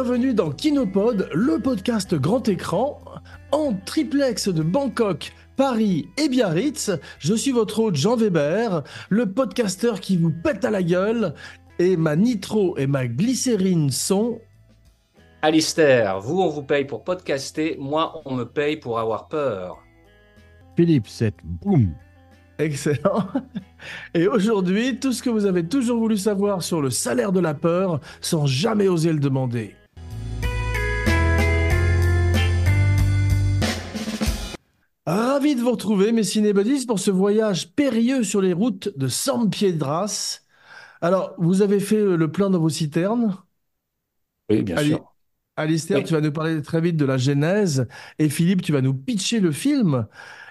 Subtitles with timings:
[0.00, 3.00] Bienvenue dans Kinopod, le podcast grand écran
[3.50, 6.92] en triplex de Bangkok, Paris et Biarritz.
[7.18, 11.34] Je suis votre hôte Jean Weber, le podcasteur qui vous pète à la gueule
[11.80, 14.38] et ma nitro et ma glycérine sont
[15.42, 19.78] Alistair, vous on vous paye pour podcaster, moi on me paye pour avoir peur.
[20.76, 21.92] Philippe, c'est boum.
[22.60, 23.26] Excellent.
[24.14, 27.54] Et aujourd'hui, tout ce que vous avez toujours voulu savoir sur le salaire de la
[27.54, 29.74] peur sans jamais oser le demander.
[35.08, 39.48] Ravi de vous retrouver, mes cinébuddies, pour ce voyage périlleux sur les routes de San
[39.50, 40.40] Piedras.
[41.00, 43.36] Alors, vous avez fait le plein dans vos citernes
[44.50, 45.14] Oui, bien Ali- sûr.
[45.56, 46.04] Alistair, Oui.
[46.04, 49.40] tu vas nous parler très vite de la genèse et Philippe, tu vas nous pitcher
[49.40, 50.06] le film.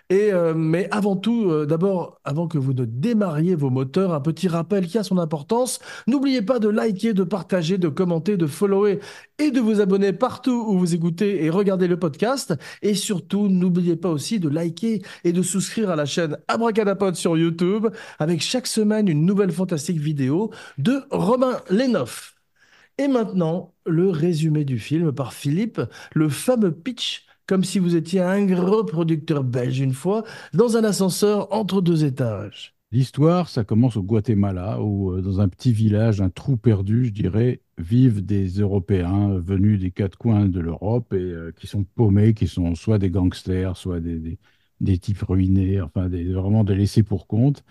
[0.10, 4.22] Et euh, mais avant tout, euh, d'abord, avant que vous ne démarriez vos moteurs, un
[4.22, 5.80] petit rappel qui a son importance.
[6.08, 9.00] N'oubliez pas de liker, de partager, de commenter, de follower
[9.38, 12.54] et de vous abonner partout où vous écoutez et regardez le podcast.
[12.82, 17.38] Et surtout, n'oubliez pas aussi de liker et de souscrire à la chaîne Abracadapod sur
[17.38, 17.88] YouTube
[18.20, 22.36] avec chaque semaine une nouvelle fantastique vidéo de Romain Lenoff.
[22.98, 25.82] Et maintenant, le résumé du film par Philippe,
[26.14, 30.84] le fameux pitch, comme si vous étiez un gros producteur belge une fois, dans un
[30.84, 32.76] ascenseur entre deux étages.
[32.92, 37.12] L'histoire, ça commence au Guatemala, où euh, dans un petit village, un trou perdu, je
[37.12, 42.34] dirais, vivent des Européens venus des quatre coins de l'Europe et euh, qui sont paumés,
[42.34, 44.40] qui sont soit des gangsters, soit des,
[44.80, 47.64] des, types ruinés, enfin vraiment des laissés pour compte.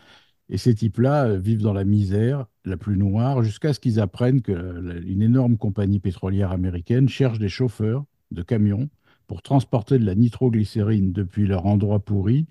[0.48, 4.42] Et ces types-là euh, vivent dans la misère la plus noire jusqu'à ce qu'ils apprennent
[4.42, 8.88] que euh, la- une énorme compagnie pétrolière américaine cherche des chauffeurs de camions
[9.26, 12.46] pour transporter de la nitroglycérine depuis leur endroit pourri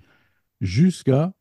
[0.61, 1.33] jusqu'à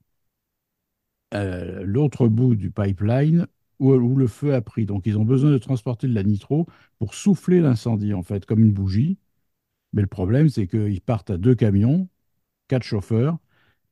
[1.34, 3.46] euh, l'autre bout du pipeline
[3.80, 4.86] où, le feu a pris.
[4.86, 6.66] Donc, ils ont besoin de transporter de la nitro
[6.98, 9.18] pour souffler l'incendie, en fait, comme une bougie.
[9.92, 12.08] Mais le problème, c'est qu'ils partent à deux camions,
[12.68, 13.38] quatre chauffeurs,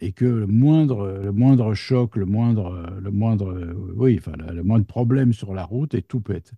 [0.01, 4.33] et que le moindre, le moindre choc, le moindre, le moindre, oui, enfin,
[4.65, 6.53] moindre problème sur la route, et tout pète.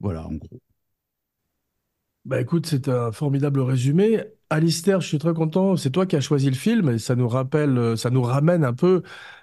[0.00, 0.60] Voilà, en gros.
[2.26, 4.22] Bah écoute, c'est un formidable résumé.
[4.48, 5.76] Alistair, je suis très content.
[5.76, 8.64] C'est toi qui as choisi le film et ça nous rappelle, euh, ça nous ramène
[8.64, 9.02] un peu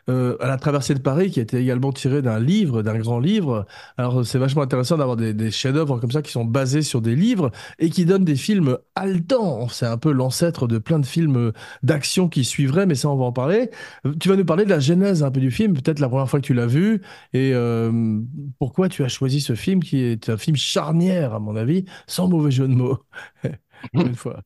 [0.09, 3.19] euh, à la traversée de Paris qui a été également tiré d'un livre, d'un grand
[3.19, 3.65] livre.
[3.97, 7.51] Alors c'est vachement intéressant d'avoir des, chefs-d'œuvre comme ça qui sont basés sur des livres
[7.79, 9.67] et qui donnent des films haletants.
[9.69, 11.51] C'est un peu l'ancêtre de plein de films
[11.83, 13.71] d'action qui suivraient, mais ça on va en parler.
[14.05, 16.29] Euh, Tu vas nous parler de la genèse un peu du film, peut-être la première
[16.29, 17.01] fois que tu l'as vu
[17.33, 18.19] et euh,
[18.59, 22.27] pourquoi tu as choisi ce film qui est un film charnière à mon avis, sans
[22.27, 22.99] mauvais jeu de mots.
[23.93, 24.41] Une fois.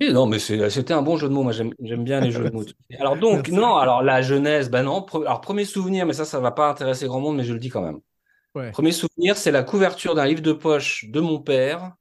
[0.00, 1.42] Si, non, mais c'était un bon jeu de mots.
[1.42, 2.64] Moi, j'aime bien les jeux de mots.
[3.00, 3.52] Alors donc, Merci.
[3.52, 5.00] non, alors la jeunesse, ben non.
[5.00, 7.58] Pre- Alors premier souvenir, mais ça, ça va pas intéresser grand monde, mais je le
[7.58, 7.98] dis quand même.
[8.54, 8.70] Ouais.
[8.70, 11.92] Premier souvenir, c'est la couverture d'un livre de poche de mon père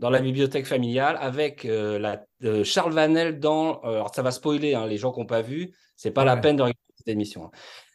[0.00, 3.80] dans la bibliothèque familiale avec euh, la, euh, Charles Vanel dans.
[3.84, 6.36] euh, alors ça va spoiler, hein, les gens qui n'ont pas vu, c'est pas la
[6.36, 7.44] peine de regarder cette émission.
[7.44, 7.50] hein.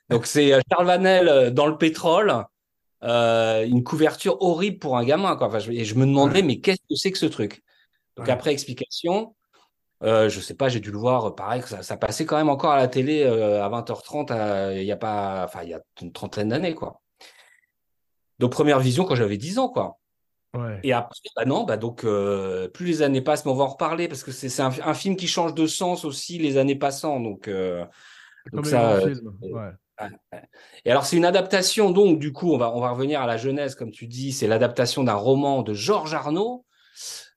[0.10, 2.34] Donc c'est Charles Vanel dans le pétrole,
[3.02, 5.48] une couverture horrible pour un gamin, quoi.
[5.48, 7.62] Enfin, je, et je me demandais, mais qu'est-ce que c'est que ce truc?
[8.20, 8.34] Donc Ouais.
[8.34, 9.34] après explication,
[10.04, 12.50] euh, je sais pas, j'ai dû le voir, euh, pareil, ça, ça passait quand même
[12.50, 15.74] encore à la télé euh, à 20h30, à- il y a pas, enfin il y
[15.74, 17.02] a une trentaine d'années, quoi.
[18.40, 19.98] Donc première vision quand j'avais 10 ans, quoi.
[20.54, 20.80] Ouais.
[20.84, 23.68] Et après, bah non, bah donc euh, plus les années passent, mais on va en
[23.68, 27.20] reparler parce que c'est un, un film qui change de sens aussi les années passant.
[27.20, 27.86] Donc, euh,
[28.52, 29.16] Comme donc ça, euh.
[29.42, 29.70] Ouais.
[30.86, 33.36] Et alors c'est une adaptation, donc du coup on va on va revenir à la
[33.36, 36.66] genèse comme tu dis, c'est l'adaptation d'un roman de Georges Arnaud.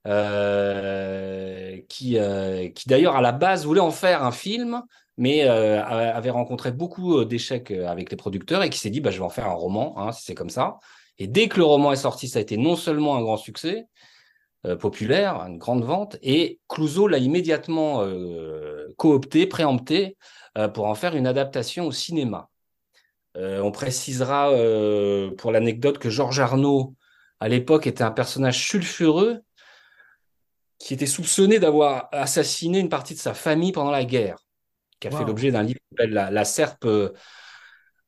[0.08, 4.82] Euh, qui, euh, qui d'ailleurs à la base voulait en faire un film,
[5.16, 9.18] mais euh, avait rencontré beaucoup d'échecs avec les producteurs et qui s'est dit bah, je
[9.18, 10.78] vais en faire un roman, hein, si c'est comme ça.
[11.18, 13.86] Et dès que le roman est sorti, ça a été non seulement un grand succès
[14.80, 18.06] populaire, une grande vente, et Clouseau l'a immédiatement
[18.96, 20.16] coopté, préempté
[20.72, 22.48] pour en faire une adaptation au cinéma.
[23.34, 24.50] On précisera
[25.36, 26.94] pour l'anecdote que Georges Arnaud,
[27.40, 29.42] à l'époque, était un personnage sulfureux
[30.82, 34.38] qui était soupçonné d'avoir assassiné une partie de sa famille pendant la guerre,
[35.00, 36.86] qui a fait l'objet d'un livre qui s'appelle La, La Serpe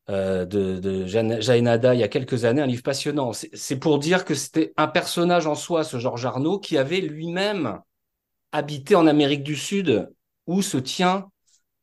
[0.09, 1.05] euh, de, de
[1.93, 3.31] il y a quelques années, un livre passionnant.
[3.33, 7.79] C'est pour dire que c'était un personnage en soi, ce Georges Arnaud, qui avait lui-même
[8.51, 10.09] habité en Amérique du Sud,
[10.47, 11.27] où se tient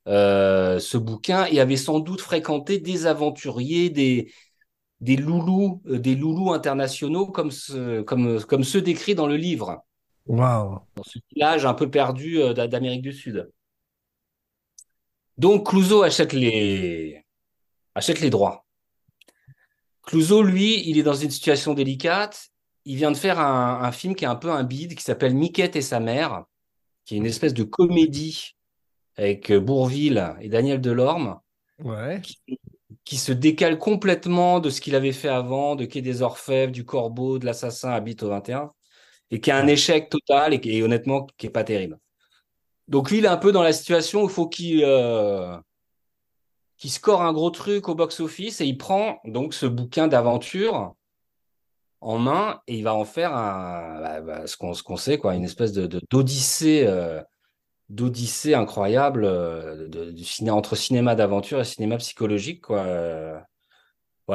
[0.09, 4.33] euh, ce bouquin, et avait sans doute fréquenté des aventuriers, des,
[5.01, 9.85] des loulous, euh, des loulous internationaux comme, ce- comme, comme ceux décrits dans le livre
[10.27, 10.79] Waouh.
[10.95, 13.51] dans ce village un peu perdu euh, d'a- d'Amérique du Sud.
[15.39, 17.25] Donc Clouseau achète les,
[17.95, 18.65] achète les droits.
[20.03, 22.49] Clouseau, lui, il est dans une situation délicate.
[22.85, 25.35] il vient de faire un, un film qui est un peu un bide, qui s'appelle
[25.35, 26.45] Miquette et sa mère,
[27.05, 28.57] qui est une espèce de comédie
[29.17, 31.39] avec euh, Bourville et Daniel Delorme,
[31.83, 32.21] Ouais.
[32.23, 32.39] qui,
[33.05, 36.85] qui se décale complètement de ce qu'il avait fait avant, de Quai des Orfèvres, du
[36.85, 38.73] Corbeau, de l'Assassin habite au 21,
[39.33, 41.99] et qui a un échec total et qui est honnêtement qui est pas terrible.
[42.87, 45.57] Donc lui, il est un peu dans la situation où il faut qu'il euh,
[46.77, 50.95] qu'il score un gros truc au box-office et il prend donc ce bouquin d'aventure
[52.01, 55.45] en main et il va en faire un, bah, bah, ce qu'on sait quoi, une
[55.45, 57.23] espèce de d'odyssée euh,
[57.89, 62.85] d'odyssée incroyable euh, de, du ciné entre cinéma d'aventure et cinéma psychologique quoi.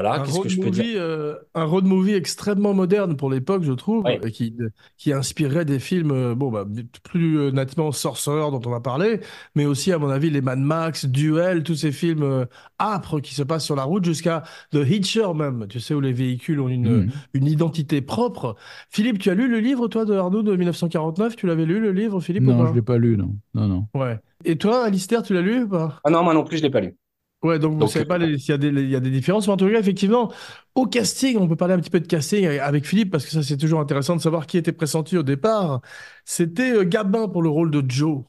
[0.01, 0.83] Voilà, qu'est-ce que je peux dire?
[0.83, 4.19] movie, euh, un road movie extrêmement moderne pour l'époque, je trouve, Ouais.
[4.23, 4.55] et qui,
[4.97, 6.65] qui inspirait des films, euh, bon, bah,
[7.03, 9.21] plus euh, nettement Sorcerer dont on va parler,
[9.55, 12.45] mais aussi, à mon avis, les Mad Max, Duel, tous ces films euh,
[12.79, 16.13] âpres qui se passent sur la route, jusqu'à The Hitcher même, tu sais, où les
[16.13, 18.55] véhicules ont une, une identité propre.
[18.89, 21.35] Philippe, tu as lu le livre, toi, de Arnaud de 1949?
[21.35, 22.75] Tu l'avais lu, le livre, Philippe, ou Non, je pas?
[22.75, 23.35] l'ai pas lu, non.
[23.55, 23.87] Non, non.
[23.95, 24.19] Ouais.
[24.45, 25.99] Et toi, Alistair, tu l'as lu ou pas?
[26.03, 26.95] Ah non, moi non plus, je l'ai pas lu.
[27.43, 29.45] Ouais, donc vous Donc, savez pas s'il y a des, il y a des différences,
[29.47, 30.31] mais en tout cas, effectivement,
[30.73, 33.43] au casting, on peut parler un petit peu de casting avec Philippe, parce que ça,
[33.43, 35.81] c'est toujours intéressant de savoir qui était pressenti au départ.
[36.25, 38.23] C'était euh, Gabin pour le rôle de Joe.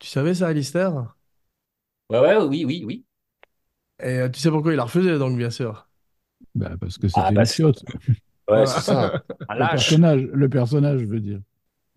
[0.00, 1.14] Tu savais ça, Alistair?
[2.10, 3.04] ouais, ouais, oui, oui, oui.
[4.00, 5.88] Et euh, tu sais pourquoi il a refusé, donc, bien sûr?
[6.54, 7.84] Bah, parce que Ah c'était bah une chiotte.
[8.48, 8.66] ouais, Voilà.
[8.66, 9.18] c'est ça.
[9.48, 9.68] Un Le lâche.
[9.68, 11.40] personnage, le personnage, je veux dire.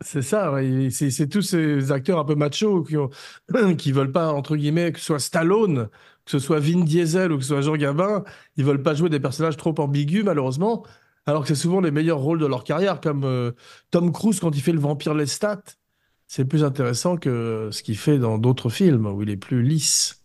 [0.01, 0.53] C'est ça,
[0.91, 3.09] c'est tous ces acteurs un peu machos qui ont,
[3.77, 5.89] qui veulent pas, entre guillemets, que ce soit Stallone,
[6.23, 8.23] que ce soit Vin Diesel ou que ce soit Jean Gabin,
[8.57, 10.85] ils veulent pas jouer des personnages trop ambigus, malheureusement,
[11.25, 13.53] alors que c'est souvent les meilleurs rôles de leur carrière, comme euh,
[13.89, 15.63] Tom Cruise quand il fait le vampire Lestat.
[16.27, 20.16] C'est plus intéressant que ce qu'il fait dans d'autres films où il est plus lisse.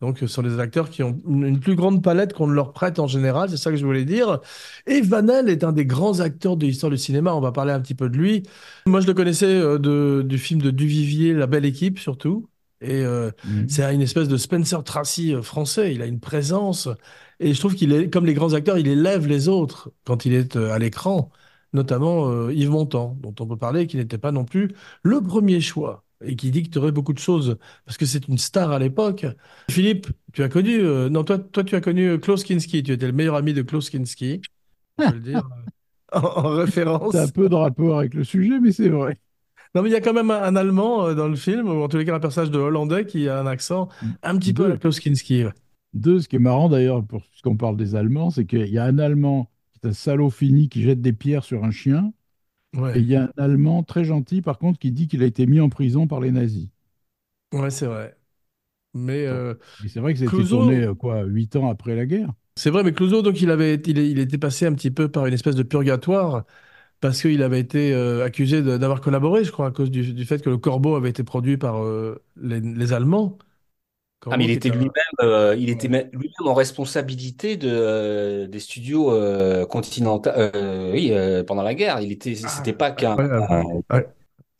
[0.00, 2.98] Donc, ce sont des acteurs qui ont une plus grande palette qu'on ne leur prête
[2.98, 4.40] en général, c'est ça que je voulais dire.
[4.86, 7.80] Et Vanel est un des grands acteurs de l'histoire du cinéma, on va parler un
[7.80, 8.42] petit peu de lui.
[8.86, 12.48] Moi, je le connaissais euh, de, du film de Duvivier, La Belle Équipe, surtout.
[12.82, 13.68] Et euh, Mhm.
[13.68, 15.94] c'est une espèce de Spencer Tracy euh, français.
[15.94, 16.88] Il a une présence.
[17.40, 20.32] Et je trouve qu'il est, comme les grands acteurs, il élève les autres quand il
[20.34, 21.30] est à l'écran,
[21.72, 24.72] notamment euh, Yves Montand, dont on peut parler, qui n'était pas non plus
[25.02, 28.78] le premier choix et qui dicterait beaucoup de choses parce que c'est une star à
[28.78, 29.26] l'époque.
[29.70, 32.82] Philippe, tu as connu, euh, non, toi, toi, tu as connu euh, Klaus Kinski.
[32.82, 34.40] Tu étais le meilleur ami de Klaus Kinski,
[34.96, 35.46] peut le dire,
[36.14, 37.12] euh, en, en référence.
[37.12, 39.18] Ça a peu de rapport avec le sujet, mais c'est vrai.
[39.74, 41.82] Non, mais il y a quand même un, un Allemand euh, dans le film, ou
[41.82, 43.88] en tous les cas un personnage de Hollandais qui a un accent
[44.22, 44.76] un petit peu à.
[44.76, 45.44] Klaus Kinski.
[45.44, 45.52] ouais.
[45.92, 48.84] Deux, ce qui est marrant d'ailleurs, pour puisqu'on parle des Allemands, c'est qu'il y a
[48.84, 52.12] un Allemand qui est un salaud fini qui jette des pierres sur un chien,
[52.92, 55.46] et il y a un Allemand très gentil, par contre, qui dit qu'il a été
[55.46, 56.68] mis en prison par les nazis.
[57.52, 58.16] ouais, c'est vrai.
[58.94, 59.54] Mais euh,
[59.86, 62.32] c'est vrai que été Clouseau- tourné, euh, quoi, huit ans après la guerre.
[62.56, 65.26] c'est vrai, mais Clouseau, donc il avait, il, il était passé un petit peu par
[65.26, 66.44] une espèce de purgatoire
[67.00, 70.42] parce qu'il avait été euh, accusé d'avoir collaboré, je crois, à cause du, du fait
[70.42, 73.38] que le Corbeau avait été produit par euh, les, les Allemands.
[74.28, 76.10] Ah, mais il était lui-même, euh, il était Ouais.
[76.12, 80.30] lui-même en responsabilité de, euh, des studios euh, continentaux.
[80.30, 81.12] euh, oui,
[81.46, 83.22] pendant la guerre, il était, Ah, c'était pas qu'un
[83.90, 84.06] Ouais,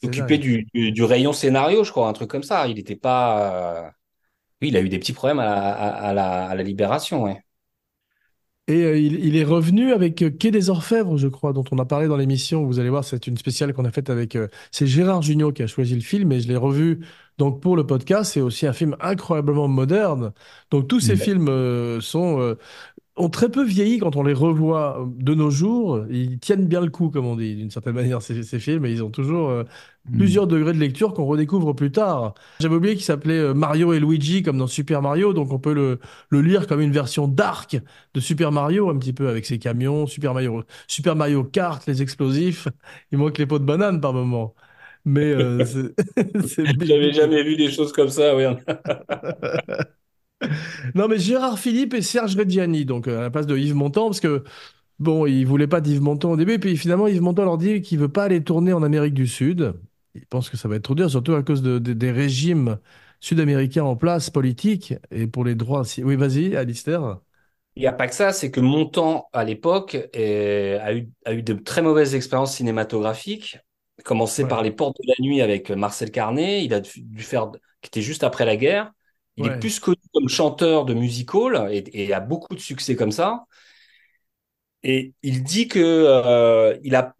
[0.02, 2.66] occupé du, du, du rayon scénario, je crois, un truc comme ça.
[2.68, 3.92] Il n'était pas.
[4.62, 7.24] Oui, il a eu des petits problèmes à la, à, à la, à la libération,
[7.24, 7.42] ouais.
[8.68, 11.78] Et euh, il, il est revenu avec euh, Quai des Orfèvres, je crois, dont on
[11.78, 12.64] a parlé dans l'émission.
[12.66, 14.34] Vous allez voir, c'est une spéciale qu'on a faite avec.
[14.34, 17.00] euh, c'est Gérard Jugnot qui a choisi le film et je l'ai revu
[17.38, 18.32] donc pour le podcast.
[18.34, 20.32] C'est aussi un film incroyablement moderne.
[20.70, 21.18] Donc tous ces Mhm.
[21.18, 22.56] films euh, sont euh,
[23.18, 26.04] ont très peu vieilli quand on les revoit euh, de nos jours.
[26.10, 28.92] Ils tiennent bien le coup, comme on dit, d'une certaine manière, ces, ces films, et
[28.92, 29.64] ils ont toujours euh,
[30.08, 30.18] Mhm.
[30.18, 32.34] plusieurs degrés de lecture qu'on redécouvre plus tard.
[32.60, 35.98] J'avais oublié qu'il s'appelait Mario et Luigi, comme dans Super Mario, donc on peut le,
[36.30, 37.76] le lire comme une version dark
[38.14, 42.02] de Super Mario, un petit peu avec ses camions, Super Mario, Super Mario Kart, les
[42.02, 42.68] explosifs.
[43.12, 44.54] Il manque les pots de banane par moment.
[45.06, 45.94] Mais euh, c'est
[46.46, 48.44] c'est J'avais jamais vu des choses comme ça, oui.
[50.94, 54.06] Non, mais Gérard Philippe et Serge Reggiani, donc euh, à la place de Yves Montand,
[54.06, 54.44] parce que
[54.98, 57.82] bon, ils voulaient pas d'Yves Montand au début, et puis finalement Yves Montand leur dit
[57.82, 59.74] qu'il veut pas aller tourner en Amérique du Sud.
[60.14, 62.78] Il pense que ça va être trop dur, surtout à cause de, de- des régimes
[63.20, 65.84] sud-américains en place, politiques, et pour les droits.
[66.04, 67.20] Oui, vas-y, Alistair.
[67.76, 71.42] Il n'y a pas que ça, c'est que Montand, à l'époque, a eu, a eu
[71.42, 73.58] de très mauvaises expériences cinématographiques.
[74.04, 74.48] Commencé Ouais.
[74.48, 77.50] par Les Portes de la Nuit avec Marcel Carné, il a dû faire,
[77.80, 78.92] qui était juste après la guerre.
[79.36, 79.54] Il Ouais.
[79.54, 83.12] est plus connu comme chanteur de music hall et, et a beaucoup de succès comme
[83.12, 83.44] ça.
[84.82, 87.14] Et il dit que euh, il a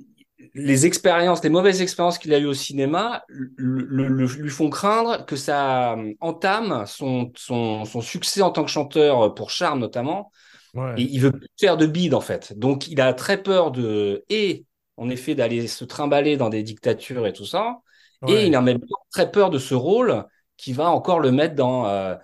[0.55, 4.71] les expériences, les mauvaises expériences qu'il a eues au cinéma le- le- le- lui font
[4.71, 10.31] craindre que ça entame son, son, son succès en tant que chanteur pour Charme notamment
[10.75, 10.95] Ouais.
[10.99, 12.53] Et il veut plus faire de bide, en fait.
[12.59, 14.66] Donc, il a très peur de, et,
[14.97, 17.81] en effet, d'aller se trimballer dans des dictatures et tout ça.
[18.27, 20.25] Et il a même très peur de ce rôle
[20.57, 22.15] qui va encore le mettre dans, euh,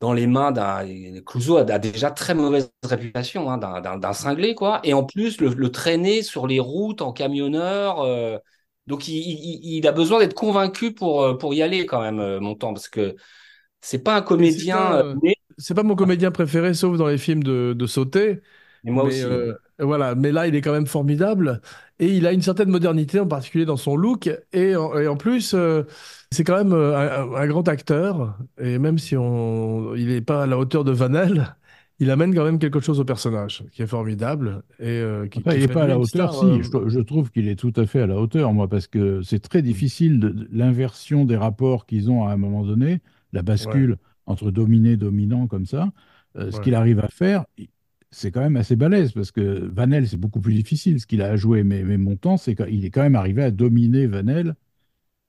[0.00, 0.84] dans les mains d'un.
[1.26, 3.80] Clouseau a, déjà très mauvaise réputation, hein, d'un-
[4.14, 4.80] cinglé, quoi.
[4.84, 8.00] Et en plus, le, le traîner sur les routes en camionneur.
[8.02, 8.38] euh,
[8.88, 12.18] donc, il, il- il a besoin d'être convaincu pour, euh, pour y aller, quand même,
[12.20, 13.14] euh, Montand, parce que
[13.82, 15.04] c'est pas un Et c'est comédien pas,
[15.74, 18.40] pas mon comédien préféré, sauf dans les films de, de sauter.
[18.82, 19.22] mais moi Mais aussi.
[19.22, 21.60] euh, voilà, mais là, il est quand même formidable
[21.98, 24.30] et il a une certaine modernité, en particulier dans son look.
[24.52, 25.84] Et en, et en plus, euh,
[26.30, 28.36] c'est quand même euh, un, un grand acteur.
[28.60, 31.54] Et même si on, il n'est pas à la hauteur de Vanel,
[32.02, 35.50] il amène quand même quelque chose au personnage qui est formidable et euh, qui, qui
[35.54, 36.44] il n'est pas à la hauteur, star.
[36.44, 38.88] euh, si, je, je trouve qu'il est tout à fait à la hauteur, moi, parce
[38.88, 43.00] que c'est très difficile, de, l'inversion des rapports qu'ils ont à un moment donné,
[43.32, 45.92] la ouais, bascule entre dominé, dominant, comme ça,
[46.36, 47.44] euh, ce qu'il arrive à faire,
[48.12, 49.42] c'est quand même assez balèze, parce que
[49.72, 52.84] Vanel, c'est beaucoup plus difficile ce qu'il a à jouer, mais, mais Montand, c'est qu'il
[52.84, 54.56] est quand même arrivé à dominer Vanel,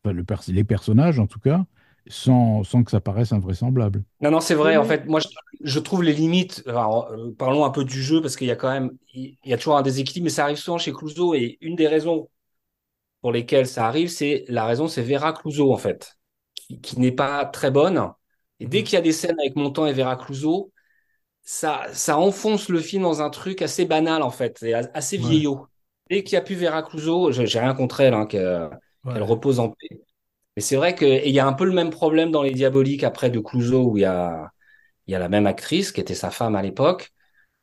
[0.06, 1.66] enfin, le pers- les personnages en tout cas,
[2.08, 4.04] sans, sans que ça paraisse invraisemblable.
[4.22, 4.78] Non, non, c'est vrai.
[4.78, 5.28] En fait, moi, je,
[5.62, 6.64] je trouve les limites.
[6.68, 9.50] alors, euh, parlons un peu du jeu parce qu'il y a quand même, il il
[9.52, 11.34] y a toujours un déséquilibre, mais ça arrive souvent chez Clouseau.
[11.36, 12.30] Et une des raisons
[13.22, 16.18] pour lesquelles ça arrive, c'est la raison, c'est Vera Clouseau en fait,
[16.56, 18.12] qui, qui n'est pas très bonne.
[18.62, 18.86] Et dès Mhm.
[18.86, 20.73] qu'il y a des scènes avec Montand et Vera Clouseau,
[21.44, 25.18] ça, ça enfonce le film dans un truc assez banal en fait, et assez Ouais,
[25.18, 25.68] vieillot.
[26.10, 28.70] Dès qu'il n'y a plus Vera Clouseau, j'ai rien contre elle, hein, qu'elle
[29.04, 29.24] ouais.
[29.24, 30.02] repose en paix.
[30.56, 33.30] Mais c'est vrai qu'il y a un peu le même problème dans Les Diaboliques après
[33.32, 34.52] de Clouseau où il y a
[35.08, 37.14] y a la même actrice qui était sa femme à l'époque.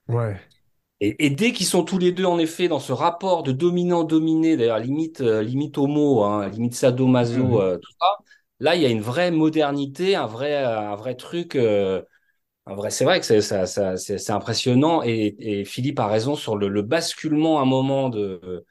[0.09, 0.41] Ouais.
[1.01, 4.57] Et, et dès qu'ils sont tous les deux, en effet, dans ce rapport de dominant-dominé,
[4.57, 7.63] d'ailleurs, limite, euh, limite homo, hein, limite sadomaso, Ouais.
[7.63, 8.07] euh, tout ça,
[8.61, 11.57] là, il y a une vraie modernité, un vrai, un vrai truc.
[11.57, 12.03] euh,
[12.75, 15.03] vrai, c'est vrai que c'est ça, ça- c'est c'est impressionnant.
[15.05, 18.65] Et, et Philippe a raison sur le, le basculement, à un moment de.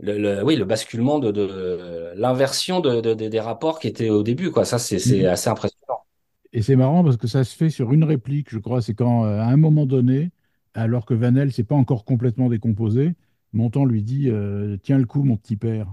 [0.00, 4.10] Le, le- oui, le basculement de, de l'inversion de, de- de- des rapports qui étaient
[4.10, 4.64] au début, quoi.
[4.64, 5.26] Ça, c'est c'est Mhm.
[5.26, 6.04] assez impressionnant.
[6.52, 8.80] Et c'est marrant parce que ça se fait sur une réplique, je crois.
[8.82, 10.30] C'est quand, euh, à un moment donné,
[10.74, 13.14] alors que Vanel s'est pas encore complètement décomposé,
[13.52, 15.92] Montand lui dit euh, Tiens le coup, mon petit père.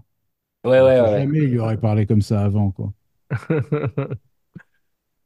[0.63, 1.25] Ouais, ouais, ouais.
[1.25, 2.93] jamais il lui aurait parlé comme ça avant, quoi.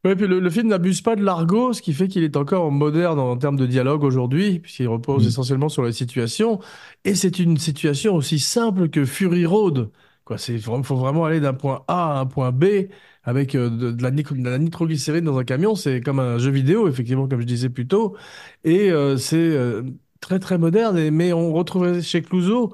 [0.06, 2.72] Ouais, puis le, le film n'abuse pas de l'argot, ce qui fait qu'il est encore
[2.72, 5.28] moderne en termes de dialogue aujourd'hui, puisqu'il repose Mm.
[5.28, 6.60] essentiellement sur la situation.
[7.04, 9.90] Et c'est une situation aussi simple que Fury Road.
[10.24, 12.66] Quoi, c'est, faut faut vraiment aller d'un point A à un point B
[13.24, 15.76] avec euh, de, de la, nic- de la nitroglycérine dans un camion.
[15.76, 18.16] C'est comme un jeu vidéo, effectivement, comme je disais plus tôt.
[18.64, 19.82] Et euh, c'est euh,
[20.22, 20.98] très, très moderne.
[20.98, 22.74] Et- mais on retrouverait chez Clouseau,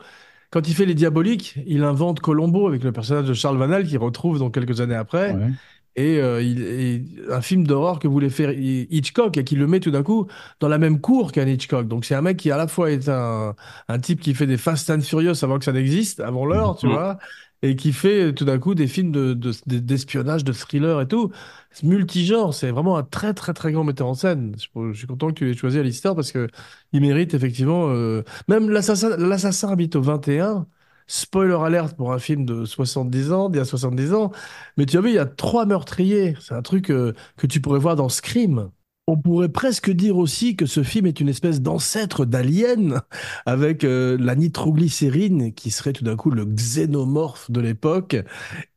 [0.51, 3.97] quand il fait Les Diaboliques, il invente Colombo avec le personnage de Charles Vanel qu'il
[3.97, 5.33] retrouve donc quelques années après.
[5.33, 5.49] Ouais.
[5.97, 9.65] Et, euh, il, et un film d'horreur que voulait faire Hi- Hitchcock et qui le
[9.67, 10.27] met tout d'un coup
[10.59, 11.87] dans la même cour qu'un Hitchcock.
[11.87, 13.55] Donc c'est un mec qui à la fois est un,
[13.87, 16.87] un type qui fait des Fast and Furious avant que ça n'existe, avant l'heure, tu
[16.87, 16.89] Mm.
[16.89, 17.17] vois,
[17.61, 21.07] et qui fait tout d'un coup des films de, de- de- d'espionnage, de thriller et
[21.07, 21.31] tout.
[21.71, 24.55] C'est multigenre, c'est vraiment un très très très grand metteur en scène.
[24.59, 26.47] Je, je suis content que tu l'aies choisi à l'histoire parce que
[26.93, 27.87] il mérite effectivement...
[27.89, 30.67] euh, même l'assassin, l'assassin habite au 21.
[31.07, 34.31] Spoiler alert pour un film de 70 ans, d'il y a 70 ans.
[34.77, 36.35] Mais tu as vu, il y a trois meurtriers.
[36.39, 38.71] C'est un truc euh, que tu pourrais voir dans Scream.
[39.07, 43.01] On pourrait presque dire aussi que ce film est une espèce d'ancêtre d'Alien,
[43.45, 48.15] avec euh, la nitroglycérine qui serait tout d'un coup le xénomorphe de l'époque,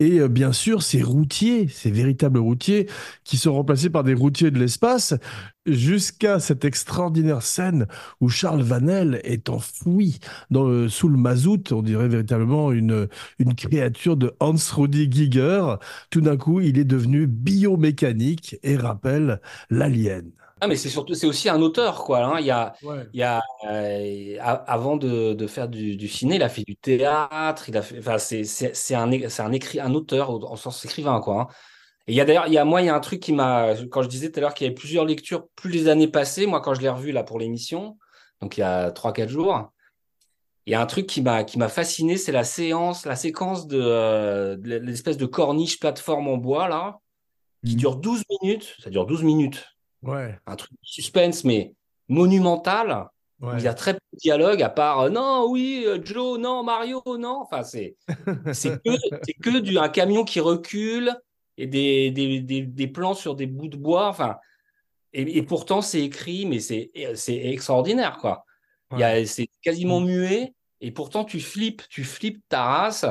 [0.01, 2.91] et euh, bien sûr ces routiers, ces véritables routiers,
[3.25, 5.15] qui sont remplacés par des routiers de l'espace,
[5.73, 7.87] jusqu'à cette extraordinaire scène
[8.21, 10.19] où Charles Vanel est enfoui
[10.51, 13.09] dans le- sous le mazout, on dirait véritablement une,
[13.39, 15.75] une créature de Hans Rudi Giger.
[16.11, 20.31] Tout d'un coup, il est devenu biomécanique et rappelle l'alien.
[20.61, 22.25] Ah, mais c'est surtout, c'est aussi un auteur, quoi.
[22.25, 22.41] hein.
[22.41, 23.07] Il y a, Ouais.
[23.13, 26.75] il y a, euh, avant de, de faire du, du ciné, il a fait du
[26.77, 27.69] théâtre.
[27.69, 28.41] Il a fait, enfin, c'est,
[28.97, 31.43] un, c'est un écrit, un auteur au- en sens écrivain, quoi.
[31.43, 31.47] hein.
[32.09, 33.33] Et il y a d'ailleurs, il y a, moi, il y a un truc qui
[33.35, 36.09] m'a, quand je disais tout à l'heure qu'il y avait plusieurs lectures, plus les années
[36.09, 37.99] passées, moi, quand je l'ai revu là pour l'émission,
[38.41, 39.71] donc il y a trois, quatre jours,
[40.67, 43.67] il y a un truc qui m'a, qui m'a fasciné, c'est la séance, la séquence
[43.67, 46.99] de, euh, de l'espèce de corniche plateforme en bois, là,
[47.65, 47.79] qui Mm.
[47.79, 48.75] dure 12 minutes.
[48.83, 49.67] Ça dure 12 minutes
[50.03, 50.39] Ouais.
[50.47, 51.75] un truc de suspense, mais
[52.09, 53.07] monumental,
[53.43, 56.63] il y a très peu de dialogue, à part euh, non, oui, euh, Joe, non,
[56.65, 57.41] Mario, non.
[57.43, 57.97] Enfin, c'est
[58.53, 58.91] c'est que,
[59.23, 61.15] c'est que du, un camion qui recule
[61.59, 64.09] et des, des, des, des plans sur des bouts de bois.
[64.09, 64.37] Enfin,
[65.13, 66.91] et, et pourtant, c'est écrit, mais c'est
[67.27, 68.45] extraordinaire, quoi.
[68.91, 69.27] Ouais.
[69.27, 73.05] c'est quasiment muet, et pourtant, tu flippes, tu flippes ta race.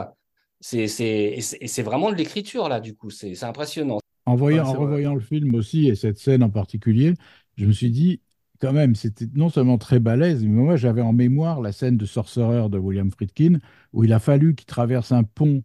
[0.60, 3.10] C'est, c'est, vraiment de l'écriture, là, du coup.
[3.12, 4.00] C'est impressionnant.
[4.26, 7.14] En voyant, Ouais, en revoyant le film aussi, et cette scène en particulier,
[7.58, 8.22] je me suis dit,
[8.60, 12.06] quand même, c'était non seulement très balèze, mais moi j'avais en mémoire la scène de
[12.06, 13.60] Sorcerer de William Friedkin,
[13.94, 15.64] où il a fallu qu'il traverse un pont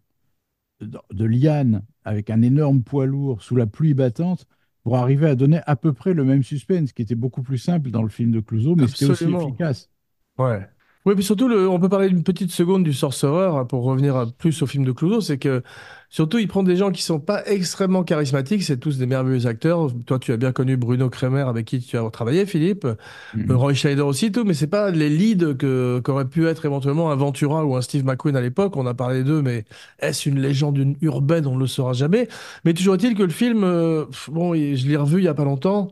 [0.81, 4.47] de, de lianes avec un énorme poids lourd sous la pluie battante
[4.83, 7.91] pour arriver à donner à peu près le même suspense, qui était beaucoup plus simple
[7.91, 9.91] dans le film de Clouseau, mais c'était aussi efficace.
[10.39, 10.69] Ouais.
[11.05, 14.15] Oui, puis surtout, le- on peut parler d'une petite seconde du Sorcerer hein, pour revenir
[14.17, 15.63] à- plus au film de Clouseau, c'est que
[16.11, 19.89] surtout il prend des gens qui sont pas extrêmement charismatiques, c'est tous des merveilleux acteurs.
[20.07, 22.95] Toi, tu as bien connu Bruno Kremer avec qui tu as travaillé, Philippe, Euh,
[23.35, 23.51] Mhm.
[23.53, 27.17] Roy Scheider aussi, tout, mais c'est pas les leads que qu'aurait pu être éventuellement un
[27.17, 28.77] Ventura ou un Steve McQueen à l'époque.
[28.77, 29.65] On a parlé d'eux, mais
[29.99, 31.49] est-ce une légende une- urbaine?
[31.49, 32.29] On ne le saura jamais.
[32.65, 35.45] Mais toujours est-il que le film, euh, bon, je l'ai revu il y a pas
[35.45, 35.89] longtemps.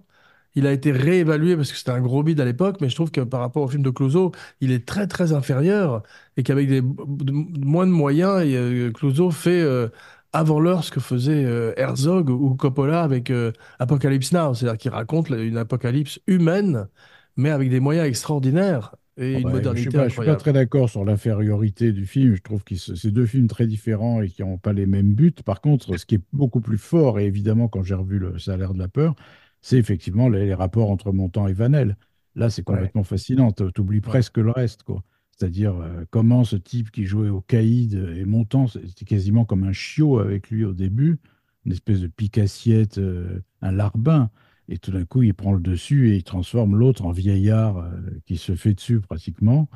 [0.54, 3.10] Il a été réévalué parce que c'était un gros bide à l'époque, mais je trouve
[3.10, 6.02] que par rapport au film de Clouseau, il est très très inférieur
[6.36, 7.32] et qu'avec des de-
[7.64, 9.88] moins de moyens, et, euh, Clouseau fait euh,
[10.32, 14.90] avant l'heure ce que faisait euh, Herzog ou Coppola avec euh, Apocalypse Now, c'est-à-dire qu'il
[14.90, 16.88] raconte la- une apocalypse humaine,
[17.36, 20.22] mais avec des moyens extraordinaires et Ah une bah, je suis modernité pas, je suis
[20.22, 20.36] pas incroyable.
[20.36, 22.34] très d'accord sur l'infériorité du film.
[22.36, 25.32] Je trouve que c'est deux films très différents et qui n'ont pas les mêmes buts.
[25.44, 28.74] Par contre, ce qui est beaucoup plus fort, et évidemment, quand j'ai revu le Salaire
[28.74, 29.14] de la peur,
[29.62, 31.96] c'est effectivement les, les rapports entre Montand et Vanel.
[32.34, 33.52] Là, c'est Ouais, complètement fascinant.
[33.52, 35.02] Tu oublies presque le reste, quoi.
[35.32, 39.72] C'est-à-dire euh, comment ce type qui jouait au caïd et Montand, c'était quasiment comme un
[39.72, 41.18] chiot avec lui au début,
[41.64, 44.30] une espèce de pique-assiette, euh, un larbin.
[44.68, 47.90] Et tout d'un coup, il prend le dessus et il transforme l'autre en vieillard euh,
[48.26, 49.68] qui se fait dessus pratiquement.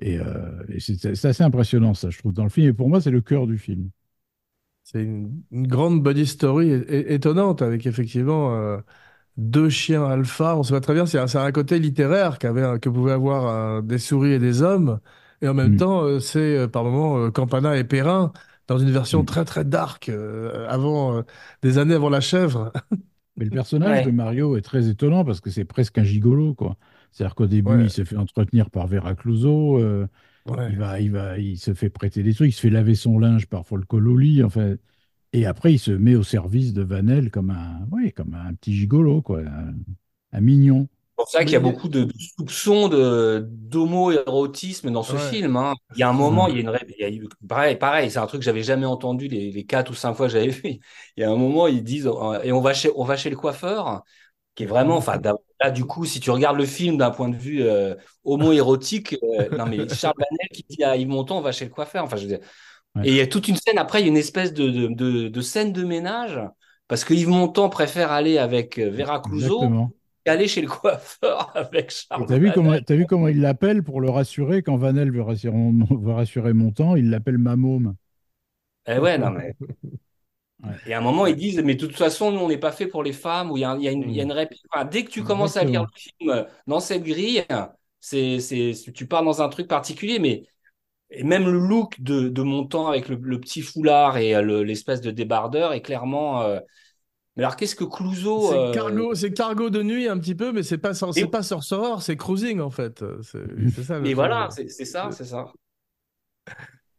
[0.00, 0.14] Et,
[0.68, 2.68] et c'est assez impressionnant, ça, je trouve, dans le film.
[2.68, 3.90] Et pour moi, c'est le cœur du film.
[4.84, 8.78] C'est une, une grande body story étonnante avec effectivement
[9.38, 10.56] deux chiens alpha.
[10.56, 13.48] On sait pas très bien, c'est un, côté littéraire qu'avait, que pouvaient avoir
[13.78, 15.00] euh, des souris et des hommes.
[15.40, 18.32] Et en même Mm, temps, euh, c'est euh, par moments euh, Campana et Perrin
[18.68, 19.26] dans une version mm.
[19.26, 21.22] très très dark, euh, avant, euh,
[21.62, 22.72] des années avant la chèvre.
[23.36, 24.10] Mais le personnage de.
[24.10, 26.76] Mario est très étonnant parce que c'est presque un gigolo, quoi.
[27.12, 30.06] C'est-à-dire qu'au début, il se fait entretenir par Vera Clouseau, euh,
[30.70, 33.18] il va, il va, il se fait prêter des trucs, il se fait laver son
[33.18, 34.74] linge par Folco Loli, enfin,
[35.32, 38.74] et après, il se met au service de Vanel comme un, ouais, comme un petit
[38.76, 39.74] gigolo, quoi, un,
[40.32, 40.88] un mignon.
[41.16, 45.18] C'est pour ça qu'il y a beaucoup de, de soupçons de d'homo-érotisme dans ce ouais,
[45.18, 45.56] film.
[45.56, 45.74] hein.
[45.96, 47.74] Il y a un moment, il y a une ré- il y a eu- pareil,
[47.76, 50.32] pareil, c'est un truc que j'avais jamais entendu les, les quatre ou cinq fois que
[50.32, 50.62] j'avais vu.
[51.16, 53.30] Il y a un moment, ils disent euh, et on va chez on va chez
[53.30, 54.04] le coiffeur,
[54.56, 55.20] qui est vraiment, enfin
[55.60, 59.50] là du coup, si tu regardes le film d'un point de vue euh, homo-érotique, euh,
[59.52, 62.04] non mais Charles Vanel qui dit à Yves Montand, on va chez le coiffeur.
[62.04, 62.40] Enfin, je veux dire,
[62.96, 64.68] Ouais, et il y a toute une scène après, il y a une espèce de
[64.68, 66.40] de, de, de scène de ménage
[66.88, 69.90] parce que Yves Montand préfère aller avec euh, Vera Clouseau
[70.24, 74.00] qu'aller chez le coiffeur avec Charles t'as vu comment, t'as vu comment il l'appelle pour
[74.00, 75.56] le rassurer quand Vanel veut rassurer,
[75.90, 77.94] veut rassurer Montand, il l'appelle ma môme.
[78.86, 79.54] Eh ouais, non, mais.
[80.64, 82.72] Ouais, Et à un moment, ils disent, mais de toute façon, nous, on n'est pas
[82.72, 84.64] fait pour les femmes, où il y a, y a y a une réplique.
[84.72, 87.44] Enfin, dès que tu commences à lire le film dans cette grille,
[88.00, 88.38] c'est,
[88.92, 90.48] tu pars dans un truc particulier, mais
[91.10, 94.62] et même le look de, de Montand avec le, le petit foulard et euh, le-
[94.62, 96.42] l'espèce de débardeur est clairement.
[96.42, 96.60] euh,
[97.36, 98.50] Mais alors, qu'est-ce que Clouseau.
[98.50, 101.26] C'est euh, cargo, c'est cargo de nuit un petit peu, mais c'est pas, c'est Et,
[101.26, 103.04] pas Sorcerer, c'est cruising en fait.
[103.22, 105.46] C'est ça et voilà, c'est ça, c'est ça.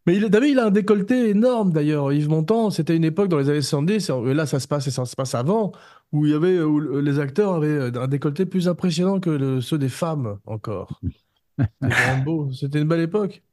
[0.05, 2.69] Mais il, il a un décolleté énorme d'ailleurs, Yves Montand.
[2.71, 5.15] C'était une époque dans les années 70, et là ça se passe, et ça se
[5.15, 5.71] passe avant,
[6.11, 9.77] où il y avait, où les acteurs avaient un décolleté plus impressionnant que le- ceux
[9.77, 10.99] des femmes encore.
[11.81, 12.51] C'était grand beau.
[12.53, 13.43] C'était une belle époque.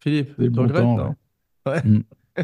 [0.00, 1.14] Philippe, tu bon regrettes, temps, non?
[1.66, 1.82] Ouais.
[1.82, 2.02] Mm.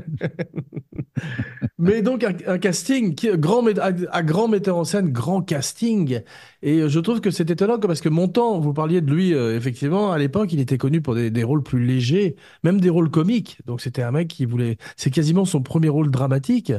[1.78, 6.22] Mais donc un, un casting, qui, grand, à grand metteur en scène, grand casting.
[6.62, 9.56] Et euh, je trouve que c'est étonnant parce que Montand, vous parliez de lui, euh,
[9.56, 13.10] effectivement, à l'époque, il était connu pour des, des rôles plus légers, même des rôles
[13.10, 13.58] comiques.
[13.66, 16.72] Donc c'était un mec qui voulait, c'est quasiment son premier rôle dramatique.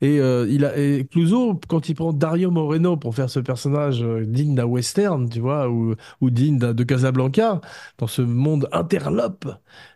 [0.00, 4.02] Et euh, il a, et Clouseau, quand il prend Dario Moreno pour faire ce personnage
[4.02, 7.60] euh, digne d'un western, tu vois, ou, ou digne de Casablanca,
[7.98, 9.46] dans ce monde interlope,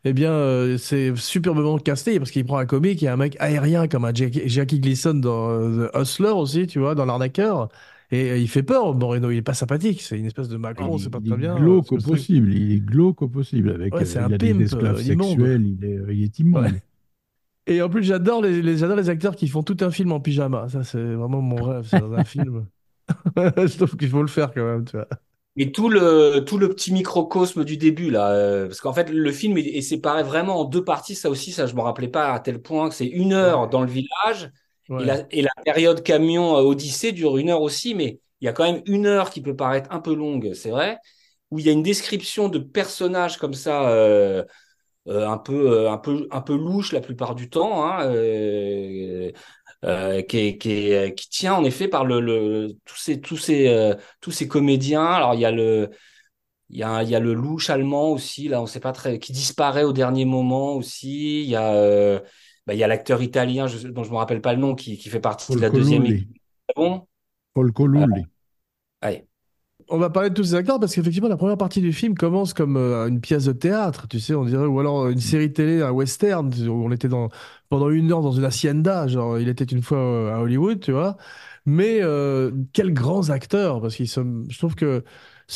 [0.04, 3.88] eh bien, euh, c'est superbement casté parce qu'il prend un comique et un mec aérien
[3.88, 7.68] comme un Jackie, Jackie Gleason dans euh, The Hustler aussi, tu vois, dans L'Arnaqueur.
[8.10, 10.00] Et euh, il fait peur, Moreno, il est pas sympathique.
[10.02, 11.98] C'est une espèce de Macron, c'est pas Il très est bien euh, glauque ce au
[11.98, 13.70] possible, il est glauque au possible.
[13.70, 16.12] Avec, Ouais, euh, c'est un il a des pimp esclaves euh, sexuels, il est, euh,
[16.14, 16.70] il est Ouais.
[16.70, 16.80] immonde.
[17.66, 20.20] Et en plus, j'adore les, les- j'adore les acteurs qui font tout un film en
[20.20, 20.68] pyjama.
[20.68, 22.66] Ça, c'est vraiment mon rêve, c'est dans un film.
[23.36, 25.08] Je trouve qu'il faut le faire quand même, tu vois.
[25.56, 29.32] Mais tout le, tout le petit microcosme du début, là, euh, parce qu'en fait, le
[29.32, 31.16] film est, est séparé vraiment en deux parties.
[31.16, 33.68] Ça aussi, ça, je me rappelais pas à tel point que c'est une heure Ouais,
[33.68, 34.52] dans le village
[34.90, 38.64] et la, période camion euh, Odyssée dure une heure aussi, mais il y a quand
[38.64, 40.98] même une heure qui peut paraître un peu longue, c'est vrai,
[41.50, 44.44] où il y a une description de personnages comme ça, euh,
[45.08, 48.10] euh, un peu, un peu, un peu louche la plupart du temps, hein,
[50.28, 50.58] qui,
[51.30, 55.04] tient en effet par le, tous ces tous ces tous ces comédiens.
[55.04, 55.90] Alors il y a le
[56.70, 59.18] il y a il y a le louche allemand aussi là, on sait pas très
[59.18, 61.42] qui disparaît au dernier moment aussi.
[61.42, 62.22] Il y a
[62.68, 64.98] bah, il y a l'acteur italien je, dont je me rappelle pas le nom qui,
[64.98, 66.38] qui fait partie de la deuxième équipe.
[66.76, 67.06] Bon?
[67.54, 68.26] Folco Lulli.
[69.00, 69.24] Allez
[69.90, 72.52] on va parler de tous ces acteurs parce qu'effectivement, la première partie du film commence
[72.52, 75.80] comme euh, une pièce de théâtre, tu sais, on dirait, ou alors une série télé,
[75.80, 77.30] un western, où on était dans,
[77.70, 80.92] pendant une heure dans une hacienda, genre il était une fois euh, à Hollywood, tu
[80.92, 81.16] vois.
[81.64, 85.04] Mais euh, quels grands acteurs, parce qu'ils sont, je trouve que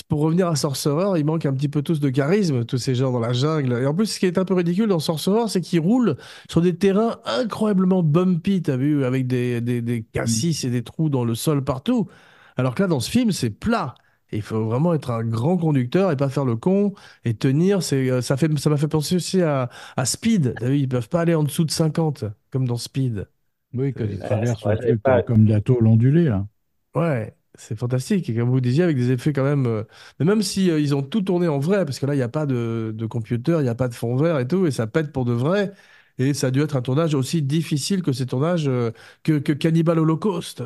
[0.08, 3.12] pour revenir à Sorcerer, il manque un petit peu tous de charisme, tous ces gens
[3.12, 3.72] dans la jungle.
[3.74, 6.16] Et en plus, ce qui est un peu ridicule dans Sorcerer, c'est qu'ils roulent
[6.50, 11.10] sur des terrains incroyablement bumpy, t'as vu, avec des, des, des cassis et des trous
[11.10, 12.08] dans le sol partout.
[12.56, 13.94] Alors que là, dans ce film, c'est plat
[14.34, 17.82] il faut vraiment être un grand conducteur et pas faire le con et tenir.
[17.82, 20.54] C'est, euh, ça fait, ça m'a fait penser aussi à, à Speed.
[20.58, 23.28] T'as vu, ils peuvent pas aller en dessous de 50 comme dans Speed.
[23.74, 26.46] Oui, quand ils traversent truc euh, comme la tôle ondulée là.
[26.94, 28.28] Ouais, c'est fantastique.
[28.28, 29.66] Et comme vous disiez, avec des effets quand même.
[29.66, 29.84] euh,
[30.18, 32.22] Mais même si euh, ils ont tout tourné en vrai, parce que là, il n'y
[32.22, 34.70] a pas de, de computer, il n'y a pas de fond vert et tout, et
[34.70, 35.72] ça pète pour de vrai.
[36.18, 38.90] Et ça a dû être un tournage aussi difficile que ces tournages euh,
[39.22, 40.62] que, que Cannibal Holocaust.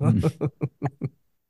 [0.00, 0.22] Mm.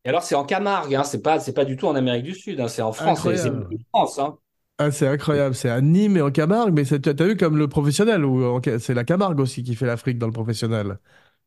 [0.05, 2.35] Et alors, c'est en Camargue, hein, c'est pas, c'est pas du tout en Amérique du
[2.35, 3.79] Sud, hein, c'est en France, c'est c'est Incroyable.
[3.93, 4.19] France.
[4.19, 4.39] Hein.
[4.79, 7.57] Ah, c'est incroyable, c'est à Nîmes et en Camargue, mais c'est- tu as vu comme
[7.57, 10.99] le professionnel, ou en Ca- c'est la Camargue aussi qui fait l'Afrique dans le professionnel.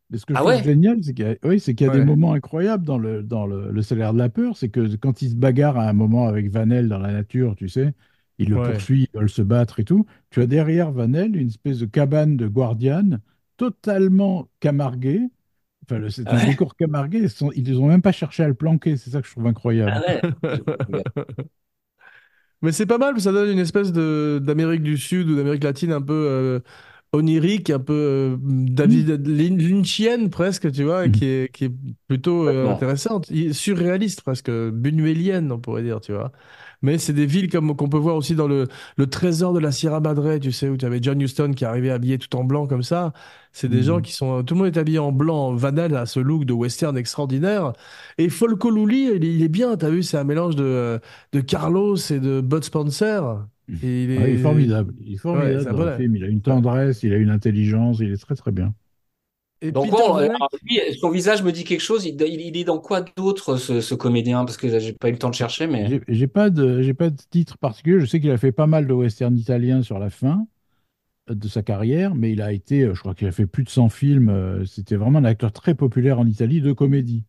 [0.10, 0.64] Mais ce que je Ah trouve ouais?
[0.64, 3.22] génial, c'est qu'il y a, oui, c'est qu'il y a des moments incroyables dans le,
[3.24, 4.58] dans le, le salaire de la peur.
[4.58, 7.70] C'est que quand il se bagarre à un moment avec Vanel dans la nature, tu
[7.70, 7.94] sais,
[8.40, 8.60] il le Ouais.
[8.60, 10.06] poursuit, ils veulent se battre et tout.
[10.32, 13.22] Tu as derrière Vanel une espèce de cabane de Guardiane
[13.58, 15.22] totalement camarguée.
[15.86, 16.40] Enfin, le- c'est Ah un ouais?
[16.42, 17.20] décor camarguais.
[17.22, 18.98] Ils sont- ils n'ont même pas cherché à le planquer.
[18.98, 19.48] C'est ça que je trouve
[19.86, 20.04] Ah incroyable.
[20.08, 20.22] ouais.
[22.62, 25.92] Mais c'est pas mal, ça donne une espèce de d'Amérique du Sud ou d'Amérique latine
[25.94, 26.60] un peu euh,
[27.14, 28.70] onirique, un peu euh, Mm.
[28.70, 31.12] David Lin- Lynchienne presque, tu vois, Mm.
[31.12, 31.72] qui est, qui est
[32.08, 36.32] plutôt euh, intéressante, surréaliste presque, buñuelienne on pourrait dire, tu vois.
[36.82, 39.72] Mais c'est des villes comme qu'on peut voir aussi dans le, le trésor de la
[39.72, 42.68] Sierra Madre, tu sais, où tu avais John Huston qui arrivait habillé tout en blanc
[42.68, 43.12] comme ça.
[43.52, 44.02] C'est des gens Mm.
[44.04, 44.44] qui sont...
[44.44, 45.54] Tout le monde est habillé en blanc.
[45.56, 47.74] Vanel a ce look de western extraordinaire.
[48.18, 51.00] Et Folco Lully, il est, il est bien, t'as vu, c'est un mélange de, euh,
[51.34, 53.46] de Carlos et de Bud Spencer.
[53.82, 54.94] Et il Ah, il est formidable.
[55.02, 55.86] Il est formidable dans bon...
[55.86, 56.16] le film.
[56.16, 58.74] Il a une tendresse, il a une intelligence, il est très très bien.
[59.62, 60.18] Et Donc, bon,
[60.64, 62.06] lui, son visage me dit quelque chose.
[62.06, 64.46] Il, il- il est dans quoi d'autre, ce, ce comédien?
[64.46, 66.02] Parce que j'ai pas eu le temps de chercher, mais.
[66.08, 68.00] J'ai pas de, j'ai pas de titre particulier.
[68.00, 70.48] Je sais qu'il a fait pas mal de western italiens sur la fin
[71.30, 73.64] euh, de sa carrière, mais il a été, euh, je crois qu'il a fait plus
[73.66, 74.30] de 100 films.
[74.30, 77.24] euh, C'était vraiment un acteur très populaire en Italie de comédie.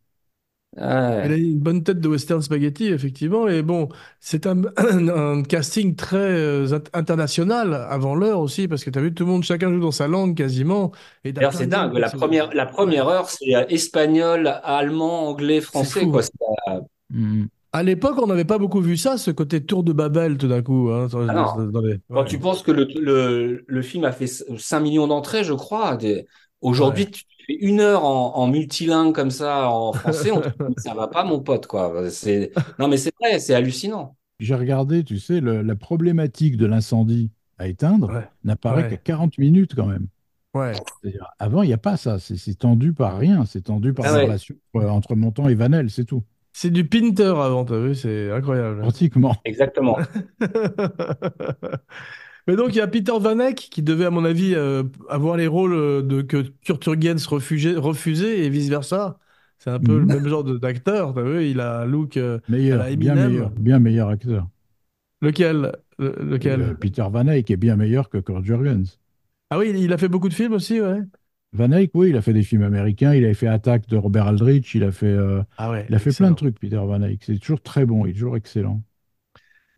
[0.77, 3.47] Ah il a une bonne tête de western spaghetti, effectivement.
[3.49, 3.89] Et bon,
[4.21, 9.01] c'est un, un casting très euh, int- international avant l'heure aussi, parce que tu as
[9.01, 10.91] vu, tout le monde, chacun joue dans sa langue quasiment.
[11.25, 11.97] Et D'ailleurs, c'est dingue.
[11.97, 16.21] La première, la première heure, c'est euh, espagnol, allemand, anglais, français, quoi.
[16.23, 16.29] fou.
[16.67, 16.79] C'est, euh,
[17.13, 17.47] Mm.
[17.73, 20.61] À l'époque, on n'avait pas beaucoup vu ça, ce côté tour de Babel, tout d'un
[20.61, 20.89] coup.
[20.91, 21.65] Hein, dans- Ah dans- non.
[21.69, 25.07] dans les- Quand Ouais, tu penses que le, le, le film a fait 5 millions
[25.07, 26.25] d'entrées, je crois, des-
[26.61, 27.11] aujourd'hui, ouais.
[27.11, 27.23] tu
[27.59, 31.07] fais une heure en, en multilingue comme ça, en français, on te dit, ça va
[31.07, 32.09] pas, mon pote, quoi.
[32.11, 34.17] C'est, non, mais c'est vrai, c'est hallucinant.
[34.39, 38.97] J'ai regardé, tu sais, le- la problématique de l'incendie à éteindre Ouais, n'apparaît qu'à ouais,
[38.97, 40.07] 40 minutes quand même.
[40.53, 40.87] ouais.
[41.39, 42.19] Avant, il n'y a pas ça.
[42.19, 43.45] C'est c'est tendu par rien.
[43.45, 44.19] C'est tendu par Ah la ouais.
[44.19, 46.23] relation euh, entre Montand et Vanel, c'est tout.
[46.53, 48.81] C'est du Pinter avant, t'as vu, c'est incroyable.
[48.81, 49.35] Pratiquement.
[49.45, 49.97] Exactement.
[52.47, 55.47] Mais donc, il y a Peter Vanek qui devait, à mon avis, euh, avoir les
[55.47, 59.19] rôles euh, de, que Kurt Jürgens refusait, refusait et vice-versa.
[59.59, 60.07] C'est un peu le Mhm.
[60.07, 63.15] même genre de- d'acteur, t'as vu, il a un look euh, à Meilleur, la bien
[63.15, 64.47] meilleur, bien meilleur acteur.
[65.21, 65.71] Lequel?
[65.97, 66.77] Le- Euh, lequel?
[66.79, 68.99] Peter Van Eyck est bien meilleur que Kurt Jürgens.
[69.49, 71.01] Ah oui, il a fait beaucoup de films aussi, ouais.
[71.53, 74.27] Van Eyck, oui, il a fait des films américains, il a fait Attack de Robert
[74.27, 76.35] Aldrich, il a fait, euh, Ah ouais, il a fait plein de excellent.
[76.35, 77.23] trucs, Peter Van Eyck.
[77.25, 78.81] C'est toujours très bon, il est toujours excellent.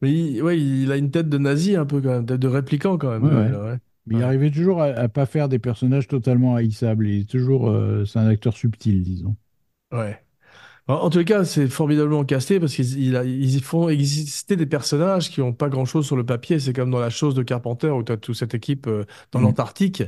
[0.04, 2.48] Mais il, ouais, il a une tête de nazi un peu quand même, tête de
[2.48, 3.80] répliquant quand même, Ouais, ouais.
[4.06, 7.08] Mais il arrivait toujours à, à pas faire des personnages totalement haïssables.
[7.08, 9.36] Il est toujours, euh, c'est un acteur subtil, disons.
[9.92, 10.20] Ouais.
[10.88, 14.66] En, en tous les cas, c'est formidablement casté parce qu'ils ils y font exister des
[14.68, 16.60] personnages qui n'ont pas grand-chose sur le papier.
[16.60, 19.40] C'est comme dans La Chose de Carpenter où tu as toute cette équipe euh, dans
[19.40, 19.42] Mm.
[19.42, 20.04] l'Antarctique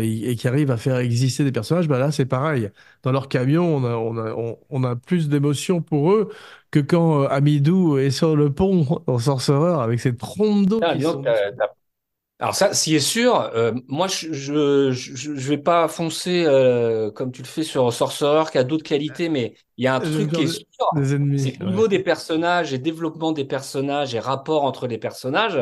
[0.00, 1.88] et et qui arrive à faire exister des personnages.
[1.88, 2.70] Bah là, c'est pareil.
[3.02, 6.30] Dans leur camion, on a, on a, on, on a plus d'émotion pour eux
[6.70, 10.98] que quand euh, Amidou est sur le pont en Sorcerer avec ses trompes d'eau Ah,
[11.00, 11.24] sont...
[12.38, 17.10] Alors ça, s'il est sûr, euh, moi je, je je je vais pas foncer euh,
[17.12, 20.00] comme tu le fais sur Sorcerer qui a d'autres qualités, mais il y a un
[20.00, 21.04] truc qui est sûr,
[21.36, 21.62] c'est Ouais.
[21.62, 25.56] niveau des personnages et développement des personnages et rapport entre les personnages,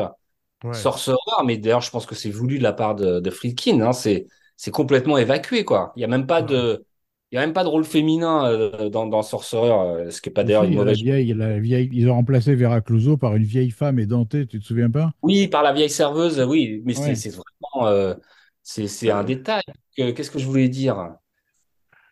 [0.63, 0.85] Ouais.
[0.85, 3.93] Sorcerer, mais d'ailleurs je pense que c'est voulu de la part de, de Friedkin, hein,
[3.93, 5.91] c'est c'est complètement évacué, quoi.
[5.95, 6.43] Il n'y a même pas Ouais.
[6.43, 6.85] de,
[7.31, 10.29] il y a même pas de rôle féminin euh, dans, dans Sorcerer, euh, ce qui
[10.29, 10.97] est pas d'ailleurs une la mauvaise.
[10.97, 14.65] vieille, la vieille, ils ont remplacé Vera Clouseau par une vieille femme édentée, tu te
[14.65, 15.11] souviens pas?
[15.21, 17.15] Oui, par la vieille serveuse, oui, mais c'est Ouais.
[17.15, 18.15] c'est vraiment, euh,
[18.63, 19.61] c'est c'est un détail.
[19.95, 21.15] Que- Qu'est-ce que je voulais dire?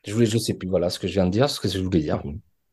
[0.06, 1.80] Je voulais, je sais plus, voilà ce que je viens de dire, ce que je
[1.80, 2.22] voulais dire.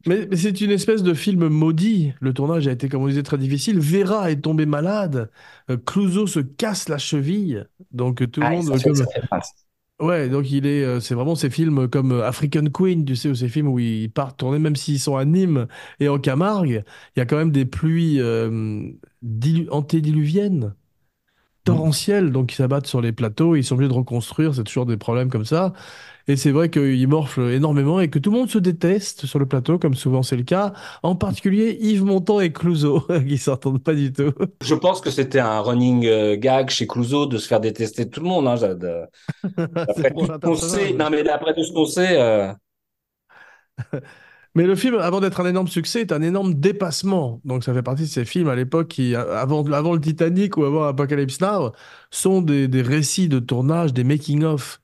[0.07, 2.13] Mais, mais c'est une espèce de film maudit.
[2.21, 3.81] Le tournage a été, comme on disait, très difficile.
[3.81, 5.31] Vera est tombée malade.
[5.71, 7.67] Euh, Clouseau se casse la cheville.
[7.91, 9.23] Donc tout le Ah, monde, ça fait, ça comme fait
[10.01, 13.31] ouais, donc il est, euh, c'est vraiment ces films comme euh, African Queen, tu sais,
[13.31, 15.67] ou ces films où ils partent tourner, même s'ils sont à Nîmes
[16.01, 16.85] et en Camargue,
[17.17, 18.91] il y a quand même des pluies euh,
[19.23, 20.75] dilu- antédiluviennes.
[21.65, 24.97] Torrentielles, donc ils s'abattent sur les plateaux, ils sont obligés de reconstruire, c'est toujours des
[24.97, 25.73] problèmes comme ça.
[26.29, 29.47] Et c'est vrai qu'ils morflent énormément et que tout le monde se déteste sur le
[29.47, 30.73] plateau, comme souvent c'est le cas,
[31.05, 34.33] en particulier Yves Montand et Clouseau, qui s'entendent pas du tout.
[34.63, 38.11] Je pense que c'était un running euh, gag chez Clouseau de se faire détester de
[38.11, 38.49] tout le monde.
[38.49, 39.03] Hein, de-
[39.45, 40.95] tout ce qu'on sait, personnage.
[40.95, 42.53] non mais d'après tout ce qu'on sait, euh,
[44.55, 47.41] Mais le film, avant d'être un énorme succès, est un énorme dépassement.
[47.45, 50.65] Donc ça fait partie de ces films à l'époque qui, avant, avant le Titanic ou
[50.65, 51.73] avant Apocalypse Now,
[52.11, 54.81] sont des, des récits de tournage, des making-of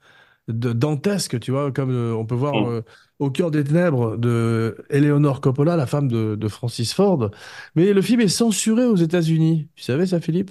[0.48, 2.68] de dantesques, tu vois, comme euh, on peut voir hmm.
[2.68, 2.82] euh,
[3.18, 7.30] Au cœur des ténèbres de Eleanor Coppola, la femme de, de Francis Ford.
[7.76, 9.68] Mais le film est censuré aux États-Unis.
[9.74, 10.50] Tu savais ça, Philippe?